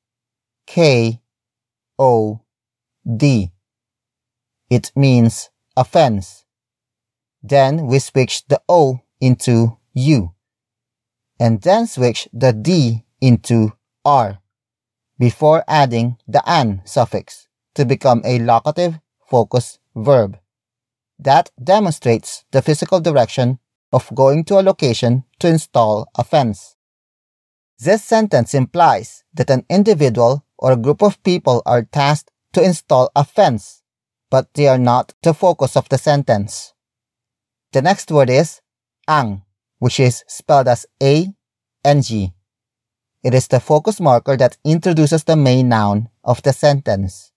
K 0.66 1.20
O 1.98 2.42
D. 3.16 3.50
It 4.68 4.92
means 4.94 5.48
offense. 5.76 6.44
Then 7.42 7.86
we 7.86 8.00
switch 8.00 8.46
the 8.48 8.60
O 8.68 9.00
into 9.20 9.78
U 9.94 10.34
and 11.40 11.62
then 11.62 11.86
switch 11.86 12.28
the 12.32 12.52
D 12.52 13.04
into 13.20 13.72
R 14.04 14.40
before 15.18 15.64
adding 15.66 16.16
the 16.26 16.42
an 16.46 16.82
suffix 16.84 17.48
to 17.74 17.84
become 17.84 18.22
a 18.24 18.38
locative 18.40 18.98
focus 19.30 19.78
verb. 19.94 20.38
That 21.18 21.50
demonstrates 21.62 22.44
the 22.50 22.62
physical 22.62 23.00
direction 23.00 23.58
of 23.92 24.12
going 24.14 24.44
to 24.44 24.58
a 24.58 24.62
location 24.62 25.24
to 25.38 25.48
install 25.48 26.08
a 26.16 26.24
fence. 26.24 26.76
This 27.80 28.02
sentence 28.02 28.54
implies 28.54 29.22
that 29.34 29.50
an 29.50 29.64
individual 29.70 30.44
or 30.58 30.72
a 30.72 30.76
group 30.76 31.00
of 31.00 31.22
people 31.22 31.62
are 31.64 31.84
tasked 31.84 32.32
to 32.52 32.62
install 32.62 33.08
a 33.14 33.24
fence, 33.24 33.82
but 34.30 34.52
they 34.54 34.66
are 34.66 34.78
not 34.78 35.14
the 35.22 35.32
focus 35.32 35.76
of 35.76 35.88
the 35.88 35.98
sentence. 35.98 36.74
The 37.72 37.82
next 37.82 38.10
word 38.10 38.30
is 38.30 38.60
ang, 39.06 39.42
which 39.78 40.00
is 40.00 40.24
spelled 40.26 40.66
as 40.66 40.86
A 41.00 41.28
N 41.84 42.02
G. 42.02 42.32
It 43.22 43.32
is 43.32 43.46
the 43.46 43.60
focus 43.60 44.00
marker 44.00 44.36
that 44.36 44.58
introduces 44.64 45.22
the 45.22 45.36
main 45.36 45.68
noun 45.68 46.08
of 46.24 46.42
the 46.42 46.52
sentence. 46.52 47.30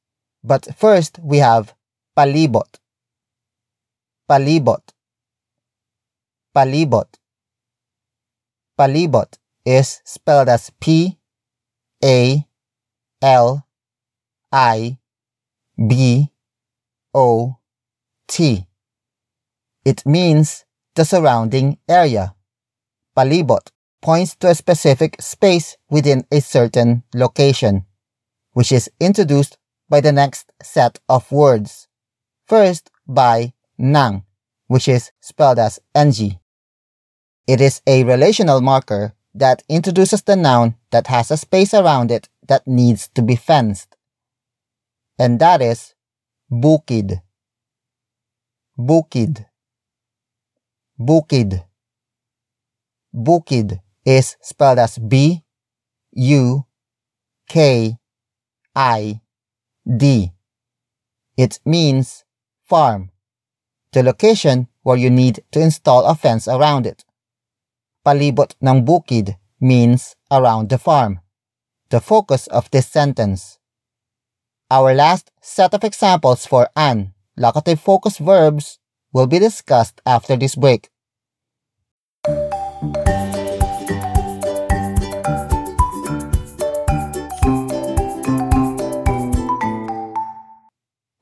But 0.44 0.74
first 0.76 1.20
we 1.22 1.38
have 1.38 1.76
palibot. 2.18 2.80
Palibot. 4.28 4.82
Palibot. 6.56 7.08
Palibot 8.80 9.38
is 9.66 10.01
spelled 10.05 10.49
as 10.49 10.72
P 10.80 11.18
A 12.03 12.45
L 13.22 13.68
I 14.51 14.97
B 15.88 16.32
O 17.14 17.57
T. 18.28 18.68
It 19.86 20.05
means 20.05 20.66
the 20.95 21.05
surrounding 21.05 21.78
area. 21.88 22.36
Palibot 23.16 23.72
points 24.01 24.36
to 24.38 24.49
a 24.49 24.55
specific 24.55 25.22
space 25.22 25.78
within 25.89 26.26
a 26.32 26.41
certain 26.41 27.03
location, 27.14 27.86
which 28.53 28.72
is 28.72 28.89
introduced 28.99 29.57
by 29.89 30.01
the 30.01 30.12
next 30.12 30.51
set 30.64 30.99
of 31.09 31.32
words. 31.32 31.88
First 32.47 32.89
by 33.07 33.53
nang, 33.78 34.24
which 34.68 34.88
is 34.88 35.12
spelled 35.20 35.59
as 35.59 35.80
ng. 35.95 36.39
It 37.47 37.62
is 37.62 37.82
a 37.86 38.03
relational 38.03 38.62
marker 38.62 39.14
that 39.34 39.64
introduces 39.70 40.22
the 40.24 40.36
noun 40.36 40.76
that 40.92 41.08
has 41.08 41.32
a 41.32 41.38
space 41.38 41.74
around 41.74 42.12
it 42.12 42.30
that 42.48 42.68
needs 42.68 43.08
to 43.16 43.22
be 43.22 43.36
fenced. 43.36 43.96
And 45.18 45.40
that 45.40 45.62
is 45.62 45.94
bukid. 46.52 47.22
Bukid. 48.78 49.46
Bukid. 51.00 51.64
Bukid 53.14 53.82
is 54.06 54.38
spelled 54.42 54.80
as 54.80 54.98
B 54.98 55.44
U 56.14 56.66
K 57.48 57.98
I 58.76 59.22
D. 59.86 60.32
It 61.38 61.60
means 61.66 62.24
farm, 62.64 63.12
the 63.94 64.04
location 64.04 64.68
where 64.84 64.98
you 64.98 65.10
need 65.10 65.44
to 65.52 65.60
install 65.62 66.06
a 66.06 66.16
fence 66.16 66.48
around 66.48 66.86
it. 66.86 67.04
Palibot 68.02 68.58
ng 68.66 68.82
bukid 68.82 69.38
means 69.62 70.18
around 70.34 70.74
the 70.74 70.82
farm, 70.82 71.22
the 71.93 72.02
focus 72.02 72.49
of 72.49 72.66
this 72.74 72.89
sentence. 72.89 73.62
Our 74.74 74.97
last 74.97 75.30
set 75.38 75.78
of 75.78 75.86
examples 75.86 76.49
for 76.49 76.66
an, 76.74 77.14
locative 77.38 77.78
focus 77.78 78.18
verbs, 78.18 78.82
will 79.14 79.30
be 79.30 79.38
discussed 79.38 80.02
after 80.02 80.34
this 80.34 80.58
break. 80.58 80.89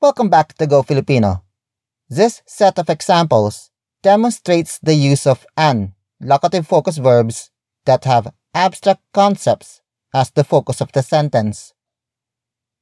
Welcome 0.00 0.32
back 0.32 0.56
to 0.56 0.64
Go 0.64 0.80
Filipino. 0.80 1.44
This 2.08 2.40
set 2.48 2.78
of 2.78 2.88
examples 2.88 3.68
demonstrates 4.00 4.80
the 4.80 4.94
use 4.96 5.26
of 5.26 5.44
an, 5.60 5.92
locative 6.20 6.66
focus 6.66 6.98
verbs 6.98 7.50
that 7.86 8.04
have 8.04 8.32
abstract 8.54 9.00
concepts 9.12 9.80
as 10.14 10.30
the 10.30 10.44
focus 10.44 10.80
of 10.80 10.92
the 10.92 11.02
sentence. 11.02 11.72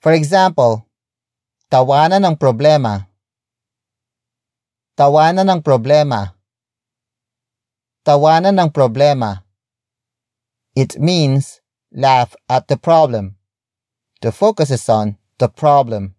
For 0.02 0.12
example, 0.12 0.86
tawanan 1.70 2.26
ng 2.26 2.36
problema. 2.36 3.06
Tawanan 4.98 5.46
ng 5.46 5.62
problema. 5.62 6.34
Tawanan 8.02 8.58
ng 8.58 8.70
problema. 8.74 9.46
It 10.74 10.98
means 10.98 11.60
laugh 11.94 12.34
at 12.48 12.66
the 12.66 12.76
problem. 12.76 13.38
The 14.20 14.32
focus 14.32 14.70
is 14.70 14.88
on 14.88 15.18
the 15.38 15.48
problem. 15.48 16.18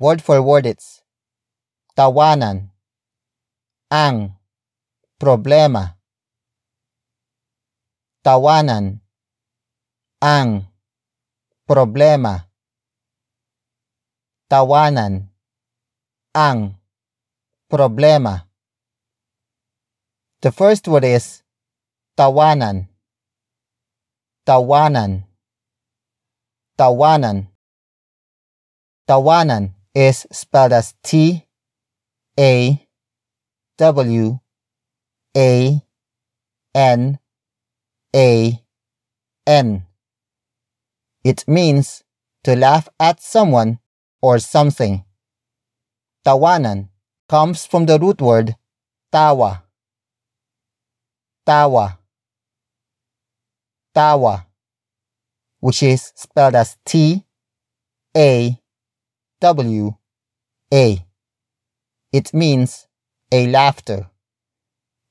Word 0.00 0.22
for 0.22 0.40
word 0.40 0.64
it's 0.64 1.02
tawanan, 1.98 2.70
ang, 3.90 4.38
problema. 5.18 5.97
Tawanan, 8.22 9.00
ang, 10.20 10.66
problema. 11.66 12.50
Tawanan, 14.48 15.30
ang, 16.34 16.78
problema. 17.68 18.48
The 20.40 20.50
first 20.50 20.88
word 20.88 21.04
is 21.04 21.42
tawanan. 22.16 22.88
Tawanan. 24.46 25.28
Tawanan. 26.78 27.52
Tawanan 29.06 29.74
is 29.94 30.26
spelled 30.30 30.72
as 30.72 30.94
T 31.02 31.44
A 32.38 32.86
W 33.78 34.38
A 35.36 35.82
N 36.74 37.18
A 38.16 38.62
N. 39.46 39.86
It 41.24 41.46
means 41.46 42.04
to 42.44 42.56
laugh 42.56 42.88
at 42.98 43.20
someone 43.20 43.80
or 44.22 44.38
something. 44.38 45.04
Tawanan 46.26 46.88
comes 47.28 47.66
from 47.66 47.86
the 47.86 47.98
root 47.98 48.20
word 48.20 48.56
tawa. 49.12 49.62
Tawa. 51.46 51.98
Tawa, 53.94 54.46
which 55.60 55.82
is 55.82 56.12
spelled 56.14 56.54
as 56.54 56.76
T 56.84 57.24
A 58.16 58.58
W 59.40 59.94
A. 60.72 61.04
It 62.12 62.32
means 62.32 62.86
a 63.32 63.46
laughter. 63.48 64.08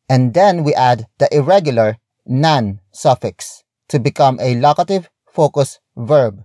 And 0.10 0.34
then 0.34 0.64
we 0.64 0.74
add 0.74 1.08
the 1.20 1.28
irregular 1.36 1.98
nan 2.28 2.80
suffix 2.92 3.64
to 3.90 4.00
become 4.00 4.38
a 4.40 4.56
locative 4.56 5.10
focus 5.32 5.80
verb 5.96 6.44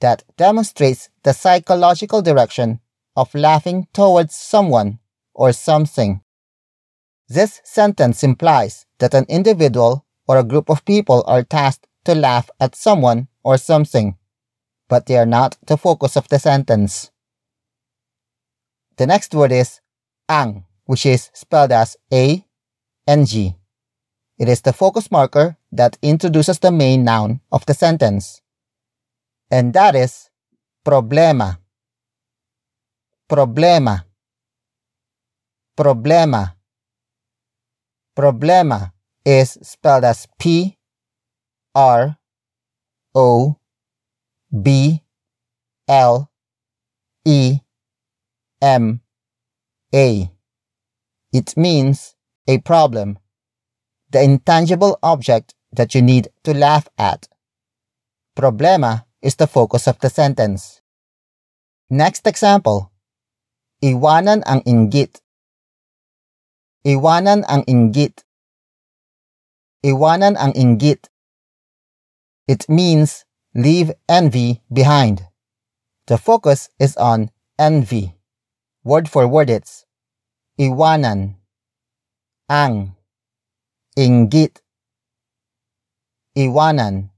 that 0.00 0.22
demonstrates 0.36 1.08
the 1.22 1.32
psychological 1.32 2.22
direction 2.22 2.80
of 3.16 3.34
laughing 3.34 3.86
towards 3.92 4.36
someone 4.36 4.98
or 5.34 5.52
something. 5.52 6.20
This 7.28 7.60
sentence 7.64 8.22
implies 8.22 8.86
that 8.98 9.14
an 9.14 9.24
individual 9.28 10.04
or 10.28 10.38
a 10.38 10.44
group 10.44 10.68
of 10.70 10.84
people 10.84 11.24
are 11.26 11.42
tasked 11.42 11.86
to 12.04 12.14
laugh 12.14 12.50
at 12.60 12.76
someone 12.76 13.28
or 13.42 13.56
something 13.56 14.16
but 14.88 15.06
they 15.06 15.16
are 15.16 15.26
not 15.26 15.56
the 15.66 15.76
focus 15.76 16.16
of 16.16 16.28
the 16.28 16.38
sentence. 16.38 17.10
The 18.96 19.06
next 19.06 19.34
word 19.34 19.52
is 19.52 19.80
ang, 20.28 20.64
which 20.84 21.06
is 21.06 21.30
spelled 21.34 21.72
as 21.72 21.96
A 22.12 22.44
N 23.06 23.26
G. 23.26 23.56
It 24.38 24.48
is 24.48 24.60
the 24.60 24.72
focus 24.72 25.10
marker 25.10 25.56
that 25.72 25.96
introduces 26.02 26.58
the 26.58 26.70
main 26.70 27.04
noun 27.04 27.40
of 27.50 27.64
the 27.66 27.74
sentence. 27.74 28.42
And 29.50 29.72
that 29.72 29.94
is 29.94 30.28
problema. 30.84 31.58
Problema. 33.28 34.04
Problema. 35.76 36.54
Problema 38.16 38.92
is 39.24 39.58
spelled 39.62 40.04
as 40.04 40.26
P 40.38 40.76
R 41.74 42.16
O 43.14 43.56
B 44.50 45.02
L 45.88 46.30
E 47.24 47.58
M 48.62 49.00
A. 49.94 50.30
It 51.32 51.56
means 51.56 52.14
a 52.48 52.58
problem, 52.58 53.18
the 54.16 54.24
intangible 54.24 54.96
object 55.02 55.52
that 55.76 55.94
you 55.94 56.00
need 56.00 56.32
to 56.40 56.56
laugh 56.56 56.88
at. 56.96 57.28
Problema 58.32 59.04
is 59.20 59.36
the 59.36 59.46
focus 59.46 59.86
of 59.86 60.00
the 60.00 60.08
sentence. 60.08 60.80
Next 61.92 62.26
example. 62.26 62.88
Iwanan 63.84 64.40
ang 64.48 64.64
inggit. 64.64 65.20
Iwanan 66.80 67.44
ang 67.44 67.68
inggit. 67.68 68.24
Iwanan 69.84 70.40
ang 70.40 70.56
inggit. 70.56 71.12
It 72.48 72.64
means 72.72 73.28
leave 73.52 73.92
envy 74.08 74.64
behind. 74.72 75.28
The 76.08 76.16
focus 76.16 76.72
is 76.80 76.96
on 76.96 77.28
envy. 77.60 78.16
Word 78.80 79.12
for 79.12 79.28
word 79.28 79.52
it's 79.52 79.84
iwanan, 80.56 81.36
ang, 82.48 82.95
inggit, 83.96 84.60
iwanan, 86.36 87.10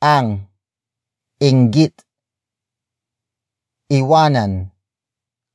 ang, 0.00 0.46
inggit, 1.42 2.06
iwanan, 3.90 4.70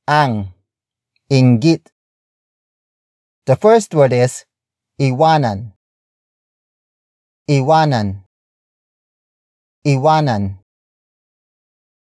ang, 0.06 0.52
inggit. 1.32 1.88
The 3.48 3.56
first 3.56 3.94
word 3.96 4.12
is 4.12 4.44
iwanan, 5.00 5.72
iwanan, 7.48 8.28
iwanan. 9.84 10.60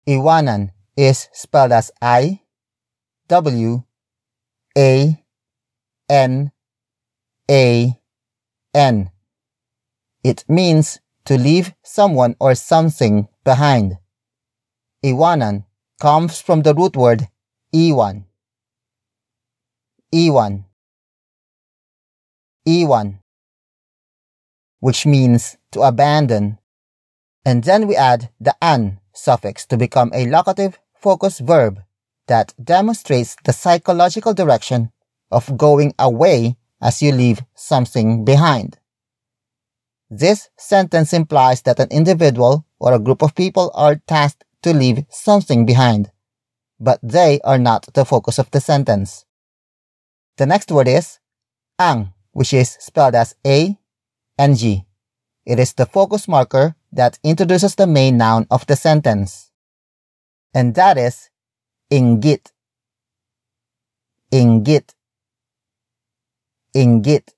Iwanan 0.03 0.75
is 0.99 1.31
spelled 1.33 1.71
as 1.71 1.93
I 2.03 2.43
W 3.29 3.87
A 4.77 5.15
N 6.11 6.51
A 7.49 8.02
N. 8.75 9.11
It 10.25 10.45
means 10.49 11.01
to 11.27 11.37
leave 11.37 11.75
someone 11.83 12.37
or 12.41 12.55
something 12.55 13.29
behind. 13.45 13.99
Iwanan 15.05 15.65
comes 16.01 16.41
from 16.41 16.63
the 16.63 16.75
root 16.75 16.97
word 16.97 17.29
iwan. 17.75 18.25
Iwan. 20.15 20.65
Iwan. 22.67 23.19
Which 24.81 25.07
means 25.07 25.57
to 25.73 25.83
abandon. 25.83 26.59
And 27.45 27.65
then 27.65 27.87
we 27.87 27.97
add 27.97 28.31
the 28.41 28.55
an 28.63 29.01
suffix 29.13 29.67
to 29.67 29.77
become 29.77 30.11
a 30.15 30.27
locative 30.27 30.79
focus 30.95 31.41
verb 31.41 31.83
that 32.27 32.55
demonstrates 32.63 33.37
the 33.45 33.53
psychological 33.53 34.33
direction 34.33 34.93
of 35.31 35.57
going 35.57 35.93
away 35.99 36.57
as 36.83 37.01
you 37.01 37.13
leave 37.13 37.43
something 37.55 38.25
behind. 38.25 38.79
This 40.11 40.51
sentence 40.59 41.15
implies 41.15 41.63
that 41.63 41.79
an 41.79 41.89
individual 41.91 42.67
or 42.79 42.93
a 42.93 42.99
group 42.99 43.23
of 43.23 43.35
people 43.35 43.71
are 43.75 44.03
tasked 44.07 44.45
to 44.63 44.75
leave 44.75 45.07
something 45.09 45.65
behind, 45.65 46.11
but 46.79 46.99
they 47.03 47.41
are 47.45 47.59
not 47.59 47.87
the 47.95 48.05
focus 48.05 48.39
of 48.39 48.51
the 48.51 48.61
sentence. 48.61 49.25
The 50.37 50.47
next 50.47 50.71
word 50.71 50.89
is 50.89 51.21
ang, 51.79 52.13
which 52.33 52.53
is 52.53 52.77
spelled 52.81 53.15
as 53.15 53.37
A 53.47 53.79
N 54.39 54.55
G. 54.55 54.85
It 55.47 55.59
is 55.59 55.73
the 55.73 55.87
focus 55.87 56.29
marker 56.29 56.75
that 56.93 57.19
introduces 57.23 57.75
the 57.75 57.87
main 57.87 58.17
noun 58.17 58.47
of 58.51 58.67
the 58.67 58.77
sentence. 58.77 59.51
And 60.53 60.75
that 60.75 60.99
is 60.99 61.31
ingit. 61.91 62.53
Inggit. 64.33 64.95
Inggit. 66.75 67.35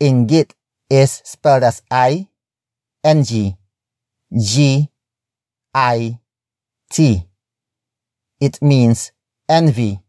Inggit 0.00 0.54
is 0.90 1.22
spelled 1.24 1.62
as 1.62 1.82
I 1.88 2.26
N 3.04 3.22
G 3.22 3.56
G 4.36 4.90
I 5.72 6.18
T. 6.90 7.28
It 8.40 8.60
means 8.60 9.12
envy, 9.48 10.00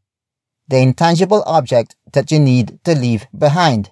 the 0.67 0.77
intangible 0.77 1.43
object 1.45 1.95
that 2.13 2.31
you 2.31 2.39
need 2.39 2.83
to 2.83 2.95
leave 2.95 3.27
behind. 3.37 3.91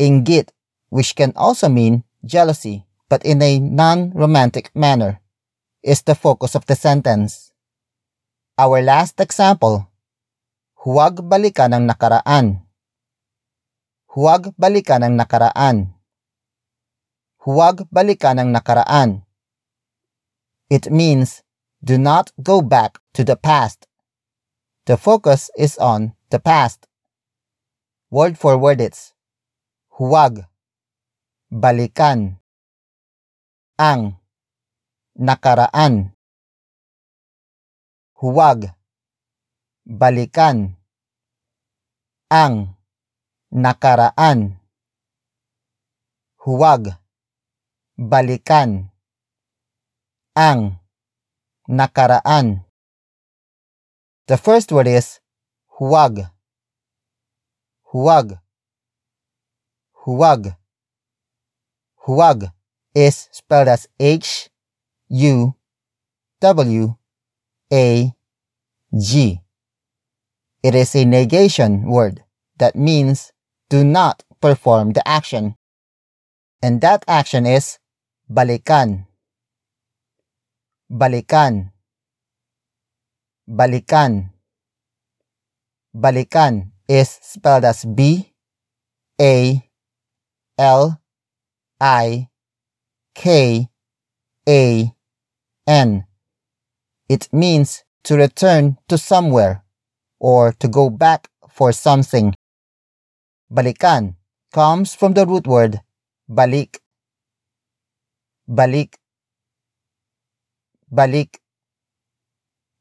Inggit, 0.00 0.48
which 0.88 1.14
can 1.14 1.34
also 1.36 1.68
mean 1.68 2.04
jealousy, 2.24 2.86
but 3.10 3.22
in 3.26 3.42
a 3.42 3.58
non-romantic 3.58 4.74
manner, 4.74 5.20
is 5.82 6.00
the 6.02 6.14
focus 6.14 6.54
of 6.54 6.64
the 6.64 6.76
sentence. 6.76 7.52
Our 8.56 8.80
last 8.80 9.20
example, 9.20 9.91
huwag 10.82 11.22
balikan 11.22 11.70
ang 11.70 11.86
nakaraan. 11.86 12.66
Huwag 14.10 14.50
balikan 14.58 15.06
ang 15.06 15.14
nakaraan. 15.14 15.94
Huwag 17.46 17.86
balikan 17.94 18.42
ang 18.42 18.50
nakaraan. 18.50 19.22
It 20.66 20.90
means 20.90 21.46
do 21.78 22.02
not 22.02 22.34
go 22.34 22.60
back 22.66 22.98
to 23.14 23.22
the 23.22 23.38
past. 23.38 23.86
The 24.90 24.98
focus 24.98 25.54
is 25.54 25.78
on 25.78 26.18
the 26.34 26.42
past. 26.42 26.90
Word 28.10 28.34
for 28.34 28.58
word 28.58 28.82
it's 28.82 29.14
huwag 29.96 30.50
balikan 31.48 32.42
ang 33.78 34.18
nakaraan 35.14 36.12
huwag 38.18 38.74
balikan 39.84 40.76
ang 42.30 42.78
nakaraan. 43.50 44.58
Huwag 46.42 46.98
balikan 47.96 48.90
ang 50.34 50.80
nakaraan. 51.68 52.64
The 54.26 54.36
first 54.38 54.72
word 54.72 54.88
is 54.88 55.20
huwag. 55.78 56.30
Huwag. 57.92 58.38
Huwag. 59.92 60.56
Huwag 62.06 62.50
is 62.94 63.28
spelled 63.30 63.68
as 63.68 63.88
H 64.00 64.50
U 65.08 65.54
W 66.40 66.96
A 67.72 68.14
G. 68.92 69.41
It 70.62 70.74
is 70.76 70.94
a 70.94 71.04
negation 71.04 71.82
word 71.90 72.22
that 72.58 72.76
means 72.76 73.32
do 73.68 73.82
not 73.82 74.22
perform 74.40 74.92
the 74.92 75.06
action. 75.06 75.56
And 76.62 76.80
that 76.80 77.04
action 77.08 77.46
is 77.46 77.78
balikan. 78.30 79.06
Balikan. 80.88 81.72
Balikan. 83.48 84.30
Balikan 85.96 86.70
is 86.86 87.18
spelled 87.22 87.64
as 87.64 87.84
B 87.84 88.32
A 89.20 89.68
L 90.58 91.00
I 91.80 92.28
K 93.14 93.68
A 94.48 94.92
N. 95.66 96.06
It 97.08 97.28
means 97.32 97.82
to 98.04 98.16
return 98.16 98.78
to 98.88 98.96
somewhere 98.96 99.61
or 100.22 100.52
to 100.52 100.68
go 100.68 100.88
back 100.88 101.28
for 101.50 101.72
something. 101.72 102.32
Balikan 103.52 104.14
comes 104.52 104.94
from 104.94 105.14
the 105.14 105.26
root 105.26 105.46
word 105.46 105.82
balik. 106.30 106.78
Balik. 108.48 108.94
Balik. 110.90 111.38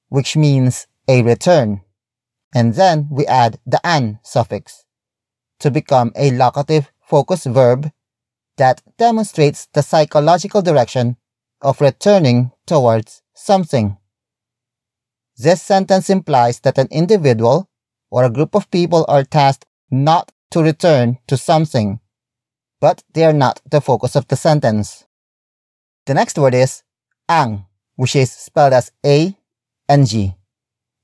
Which 0.10 0.38
means 0.38 0.88
a 1.08 1.24
return. 1.24 1.82
And 2.54 2.76
then 2.76 3.08
we 3.10 3.26
add 3.26 3.60
the 3.66 3.82
an 3.84 4.20
suffix 4.24 4.86
to 5.60 5.72
become 5.72 6.12
a 6.16 6.32
locative 6.32 6.92
focus 7.02 7.46
verb 7.46 7.92
that 8.58 8.84
demonstrates 8.98 9.68
the 9.74 9.82
psychological 9.82 10.62
direction 10.62 11.18
of 11.62 11.82
returning 11.82 12.52
towards 12.68 13.24
something. 13.34 13.98
This 15.42 15.58
sentence 15.58 16.12
implies 16.14 16.60
that 16.62 16.78
an 16.78 16.86
individual 16.92 17.66
or 18.12 18.24
a 18.24 18.30
group 18.30 18.54
of 18.54 18.70
people 18.70 19.10
are 19.10 19.24
tasked 19.24 19.66
not 19.90 20.32
to 20.52 20.62
return 20.62 21.18
to 21.26 21.36
something, 21.36 22.00
but 22.80 23.02
they 23.14 23.26
are 23.26 23.34
not 23.34 23.60
the 23.66 23.82
focus 23.82 24.16
of 24.16 24.28
the 24.28 24.36
sentence. 24.36 25.10
The 26.06 26.14
next 26.14 26.38
word 26.38 26.54
is 26.54 26.84
ang, 27.28 27.66
which 27.96 28.16
is 28.16 28.30
spelled 28.30 28.74
as 28.74 28.92
A 29.04 29.34
N 29.90 30.06
G. 30.06 30.38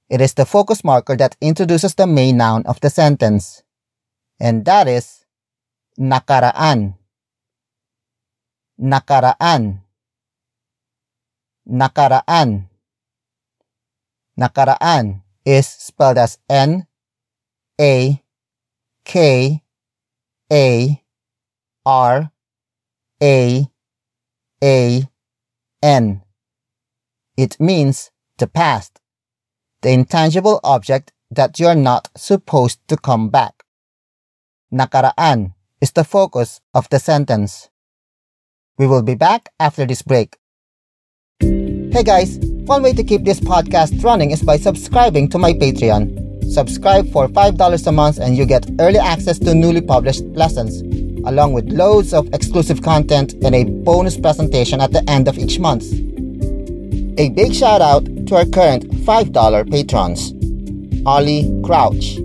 It 0.07 0.21
is 0.21 0.35
the 0.35 0.45
focus 0.45 0.83
marker 0.83 1.17
that 1.17 1.35
introduces 1.41 1.95
the 1.95 2.05
main 2.05 2.37
noun 2.37 2.61
of 2.69 2.79
the 2.81 2.91
sentence, 2.93 3.63
and 4.39 4.65
that 4.65 4.87
is 4.87 5.25
nakaraan 5.97 6.93
Nakaraan. 8.77 9.81
Nakaraan. 11.65 12.76
Nakaraan 14.39 15.23
is 15.45 15.65
spelled 15.65 16.17
as 16.17 16.37
N 16.47 16.85
A 17.81 18.21
K 19.03 19.63
A 20.53 21.03
R 21.85 22.31
A 23.23 23.67
A 24.63 25.09
N. 25.81 26.21
It 27.35 27.59
means 27.59 28.11
the 28.37 28.47
past, 28.47 28.99
the 29.81 29.89
intangible 29.89 30.59
object 30.63 31.13
that 31.31 31.59
you're 31.59 31.75
not 31.75 32.09
supposed 32.15 32.79
to 32.87 32.97
come 32.97 33.29
back. 33.29 33.63
Nakaraan 34.71 35.53
is 35.81 35.91
the 35.91 36.03
focus 36.03 36.61
of 36.73 36.89
the 36.89 36.99
sentence. 36.99 37.69
We 38.77 38.85
will 38.85 39.01
be 39.01 39.15
back 39.15 39.49
after 39.59 39.85
this 39.85 40.01
break. 40.01 40.37
Hey 41.97 42.03
guys, 42.03 42.37
one 42.37 42.83
way 42.83 42.93
to 42.93 43.03
keep 43.03 43.23
this 43.25 43.39
podcast 43.39 44.03
running 44.03 44.29
is 44.29 44.43
by 44.43 44.57
subscribing 44.57 45.27
to 45.29 45.39
my 45.39 45.51
Patreon. 45.51 46.43
Subscribe 46.53 47.11
for 47.11 47.27
$5 47.27 47.87
a 47.87 47.91
month 47.91 48.19
and 48.19 48.37
you 48.37 48.45
get 48.45 48.69
early 48.79 48.99
access 48.99 49.39
to 49.39 49.55
newly 49.55 49.81
published 49.81 50.21
lessons, 50.25 50.81
along 51.27 51.53
with 51.53 51.67
loads 51.69 52.13
of 52.13 52.31
exclusive 52.35 52.83
content 52.83 53.33
and 53.43 53.55
a 53.55 53.63
bonus 53.63 54.15
presentation 54.15 54.79
at 54.79 54.91
the 54.91 55.03
end 55.09 55.27
of 55.27 55.39
each 55.39 55.57
month. 55.57 55.85
A 57.19 57.29
big 57.29 57.51
shout 57.55 57.81
out 57.81 58.05
to 58.27 58.35
our 58.35 58.45
current 58.45 58.83
$5 58.91 59.71
patrons 59.71 60.33
Ollie 61.03 61.49
Crouch, 61.65 62.19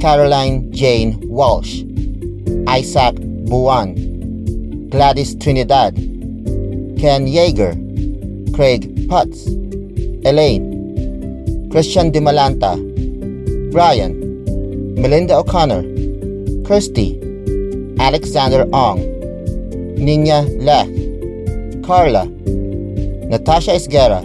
Caroline 0.00 0.72
Jane 0.72 1.18
Walsh, 1.28 1.82
Isaac 2.68 3.16
Buwan, 3.16 4.90
Gladys 4.90 5.34
Trinidad, 5.34 5.96
Ken 5.96 7.26
Yeager, 7.26 7.82
Craig 8.52 9.08
Putz, 9.08 9.46
Elaine, 10.26 11.68
Christian 11.70 12.12
Dimalanta, 12.12 12.76
Brian, 13.72 14.12
Melinda 14.94 15.38
O'Connor, 15.38 15.82
Kirsty, 16.66 17.18
Alexander 17.98 18.68
Ong, 18.74 19.00
Nina 19.96 20.42
Lech, 20.60 20.90
Carla, 21.82 22.26
Natasha 22.26 23.72
Esguerra, 23.72 24.20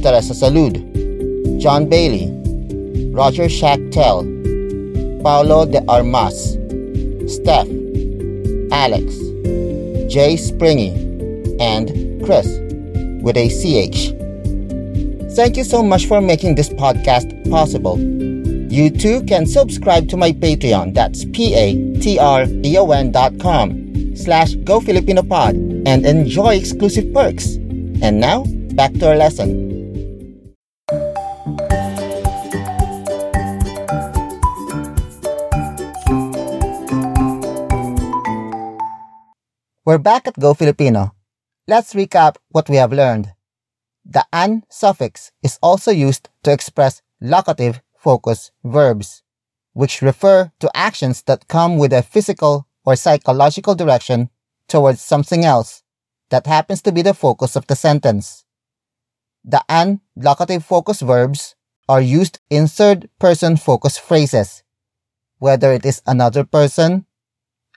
Teresa 0.00 0.32
Salud, 0.32 0.78
John 1.60 1.88
Bailey, 1.88 2.30
Roger 3.12 3.48
Schachtel, 3.48 4.22
Paulo 5.24 5.66
de 5.66 5.82
Armas, 5.88 6.56
Steph, 7.26 7.68
Alex, 8.70 9.18
Jay 10.08 10.36
Springy, 10.36 10.90
and 11.58 12.24
Chris 12.24 12.59
with 13.30 13.38
a 13.38 13.46
CH. 13.46 14.10
Thank 15.36 15.56
you 15.56 15.62
so 15.62 15.82
much 15.82 16.06
for 16.06 16.20
making 16.20 16.56
this 16.56 16.68
podcast 16.68 17.30
possible. 17.48 17.98
You 18.70 18.90
too 18.90 19.22
can 19.24 19.46
subscribe 19.46 20.08
to 20.10 20.16
my 20.16 20.32
Patreon. 20.32 20.94
That's 20.94 21.24
p-a-t-r-e-o-n 21.26 23.12
dot 23.12 23.38
com 23.38 24.16
slash 24.16 24.54
GoFilipinoPod 24.66 25.86
and 25.86 26.06
enjoy 26.06 26.56
exclusive 26.56 27.14
perks. 27.14 27.54
And 28.02 28.18
now, 28.20 28.44
back 28.74 28.92
to 28.94 29.10
our 29.10 29.16
lesson. 29.16 29.70
We're 39.86 39.98
back 39.98 40.26
at 40.28 40.38
Go 40.38 40.54
Filipino. 40.54 41.19
Let's 41.70 41.94
recap 41.94 42.34
what 42.48 42.68
we 42.68 42.74
have 42.82 42.92
learned. 42.92 43.32
The 44.04 44.26
an 44.32 44.64
suffix 44.68 45.30
is 45.40 45.56
also 45.62 45.92
used 45.92 46.28
to 46.42 46.50
express 46.50 47.00
locative 47.20 47.80
focus 47.96 48.50
verbs, 48.64 49.22
which 49.72 50.02
refer 50.02 50.50
to 50.58 50.76
actions 50.76 51.22
that 51.28 51.46
come 51.46 51.78
with 51.78 51.92
a 51.92 52.02
physical 52.02 52.66
or 52.84 52.96
psychological 52.96 53.76
direction 53.76 54.30
towards 54.66 55.00
something 55.00 55.44
else 55.44 55.84
that 56.30 56.48
happens 56.48 56.82
to 56.82 56.90
be 56.90 57.02
the 57.02 57.14
focus 57.14 57.54
of 57.54 57.68
the 57.68 57.76
sentence. 57.76 58.44
The 59.44 59.62
an 59.68 60.00
locative 60.16 60.64
focus 60.64 61.02
verbs 61.02 61.54
are 61.88 62.02
used 62.02 62.40
in 62.50 62.66
third 62.66 63.08
person 63.20 63.56
focus 63.56 63.96
phrases, 63.96 64.64
whether 65.38 65.72
it 65.72 65.86
is 65.86 66.02
another 66.04 66.42
person, 66.42 67.06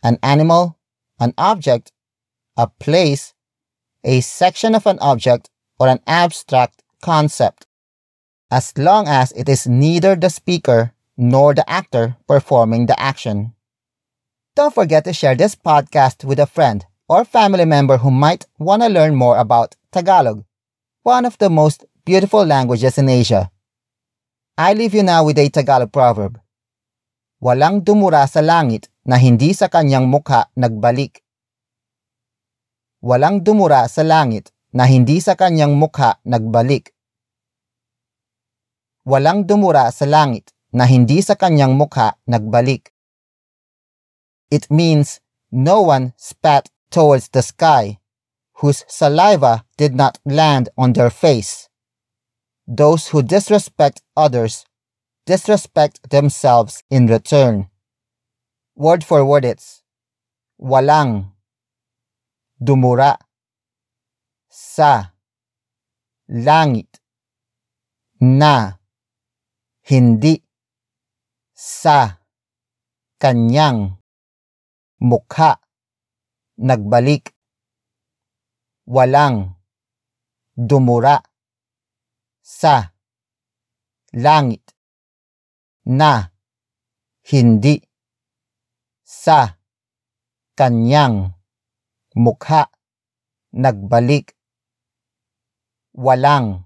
an 0.01 0.17
animal, 0.23 0.79
an 1.19 1.35
object, 1.37 1.91
a 2.57 2.65
place, 2.65 3.32
a 4.03 4.21
section 4.21 4.75
of 4.75 4.85
an 4.85 4.99
object, 4.99 5.49
or 5.79 5.87
an 5.87 5.99
abstract 6.05 6.83
concept, 7.01 7.65
as 8.51 8.77
long 8.77 9.07
as 9.07 9.31
it 9.33 9.49
is 9.49 9.67
neither 9.67 10.15
the 10.15 10.29
speaker 10.29 10.93
nor 11.17 11.53
the 11.53 11.67
actor 11.69 12.15
performing 12.27 12.85
the 12.85 12.99
action. 12.99 13.53
Don't 14.55 14.73
forget 14.73 15.03
to 15.05 15.13
share 15.13 15.35
this 15.35 15.55
podcast 15.55 16.23
with 16.23 16.37
a 16.37 16.45
friend 16.45 16.85
or 17.09 17.25
family 17.25 17.65
member 17.65 17.97
who 17.97 18.11
might 18.11 18.45
want 18.59 18.83
to 18.83 18.89
learn 18.89 19.15
more 19.15 19.37
about 19.37 19.75
Tagalog, 19.91 20.45
one 21.01 21.25
of 21.25 21.37
the 21.39 21.49
most 21.49 21.85
beautiful 22.05 22.45
languages 22.45 22.97
in 22.97 23.09
Asia. 23.09 23.49
I 24.57 24.73
leave 24.73 24.93
you 24.93 25.01
now 25.01 25.25
with 25.25 25.39
a 25.39 25.49
Tagalog 25.49 25.91
proverb. 25.91 26.39
Walang 27.41 27.81
dumura 27.81 28.29
sa 28.29 28.45
langit 28.45 28.87
na 29.01 29.17
hindi 29.17 29.51
sa 29.57 29.67
kanyang 29.67 30.05
mukha 30.05 30.45
nagbalik. 30.53 31.22
Walang 33.03 33.43
dumura 33.43 33.83
sa 33.91 33.99
langit 33.99 34.55
na 34.71 34.87
hindi 34.87 35.19
sa 35.19 35.35
kanyang 35.35 35.75
mukha 35.75 36.23
nagbalik. 36.23 36.95
Walang 39.03 39.43
dumura 39.43 39.91
sa 39.91 40.07
langit 40.07 40.55
na 40.71 40.87
hindi 40.87 41.19
sa 41.19 41.35
kanyang 41.35 41.75
mukha 41.75 42.15
nagbalik. 42.23 42.95
It 44.47 44.71
means 44.71 45.19
no 45.51 45.83
one 45.83 46.15
spat 46.15 46.71
towards 46.87 47.27
the 47.35 47.43
sky, 47.43 47.99
whose 48.63 48.87
saliva 48.87 49.67
did 49.75 49.99
not 49.99 50.23
land 50.23 50.71
on 50.79 50.95
their 50.95 51.11
face. 51.11 51.67
Those 52.63 53.11
who 53.11 53.19
disrespect 53.19 53.99
others 54.15 54.63
disrespect 55.27 56.07
themselves 56.07 56.87
in 56.87 57.11
return. 57.11 57.67
Word 58.79 59.03
for 59.03 59.27
word 59.27 59.43
it's 59.43 59.83
walang, 60.55 61.32
dumura, 62.63 63.19
sa, 64.47 65.11
langit, 66.31 67.03
na, 68.23 68.79
hindi, 69.83 70.39
sa, 71.51 72.23
kanyang, 73.19 73.99
mukha, 75.03 75.59
nagbalik, 76.55 77.35
walang, 78.87 79.59
dumura, 80.55 81.19
sa, 82.39 82.95
langit, 84.15 84.71
na, 85.83 86.31
hindi, 87.27 87.83
sa, 89.03 89.59
kanyang, 90.55 91.42
mukha, 92.13 92.69
nagbalik, 93.53 94.37
walang, 95.93 96.65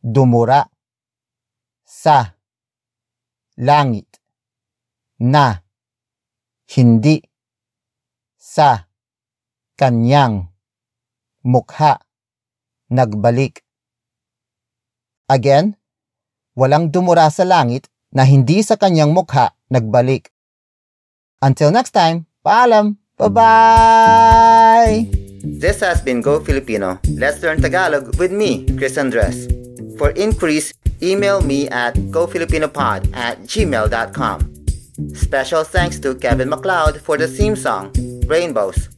dumura, 0.00 0.68
sa, 1.84 2.36
langit, 3.56 4.20
na, 5.20 5.64
hindi, 6.68 7.24
sa, 8.36 8.88
kanyang, 9.76 10.52
mukha, 11.44 12.00
nagbalik. 12.88 13.62
Again, 15.28 15.76
walang 16.56 16.88
dumura 16.88 17.28
sa 17.28 17.44
langit 17.44 17.90
na 18.14 18.24
hindi 18.24 18.62
sa 18.64 18.78
kanyang 18.78 19.12
mukha 19.12 19.52
nagbalik. 19.68 20.32
Until 21.42 21.74
next 21.74 21.92
time, 21.92 22.24
paalam! 22.40 22.96
Bye-bye! 23.18 25.08
This 25.42 25.80
has 25.80 26.02
been 26.02 26.20
Go 26.20 26.38
Filipino. 26.38 27.00
Let's 27.16 27.42
learn 27.42 27.62
Tagalog 27.62 28.18
with 28.18 28.30
me, 28.30 28.66
Chris 28.76 28.98
Andres. 28.98 29.48
For 29.96 30.10
inquiries, 30.10 30.74
email 31.00 31.40
me 31.40 31.66
at 31.70 31.94
gofilipinopod 32.12 33.16
at 33.16 33.40
gmail.com. 33.48 34.52
Special 35.14 35.64
thanks 35.64 35.98
to 36.00 36.14
Kevin 36.14 36.50
MacLeod 36.50 37.00
for 37.00 37.16
the 37.16 37.26
theme 37.26 37.56
song, 37.56 37.90
Rainbows. 38.26 38.90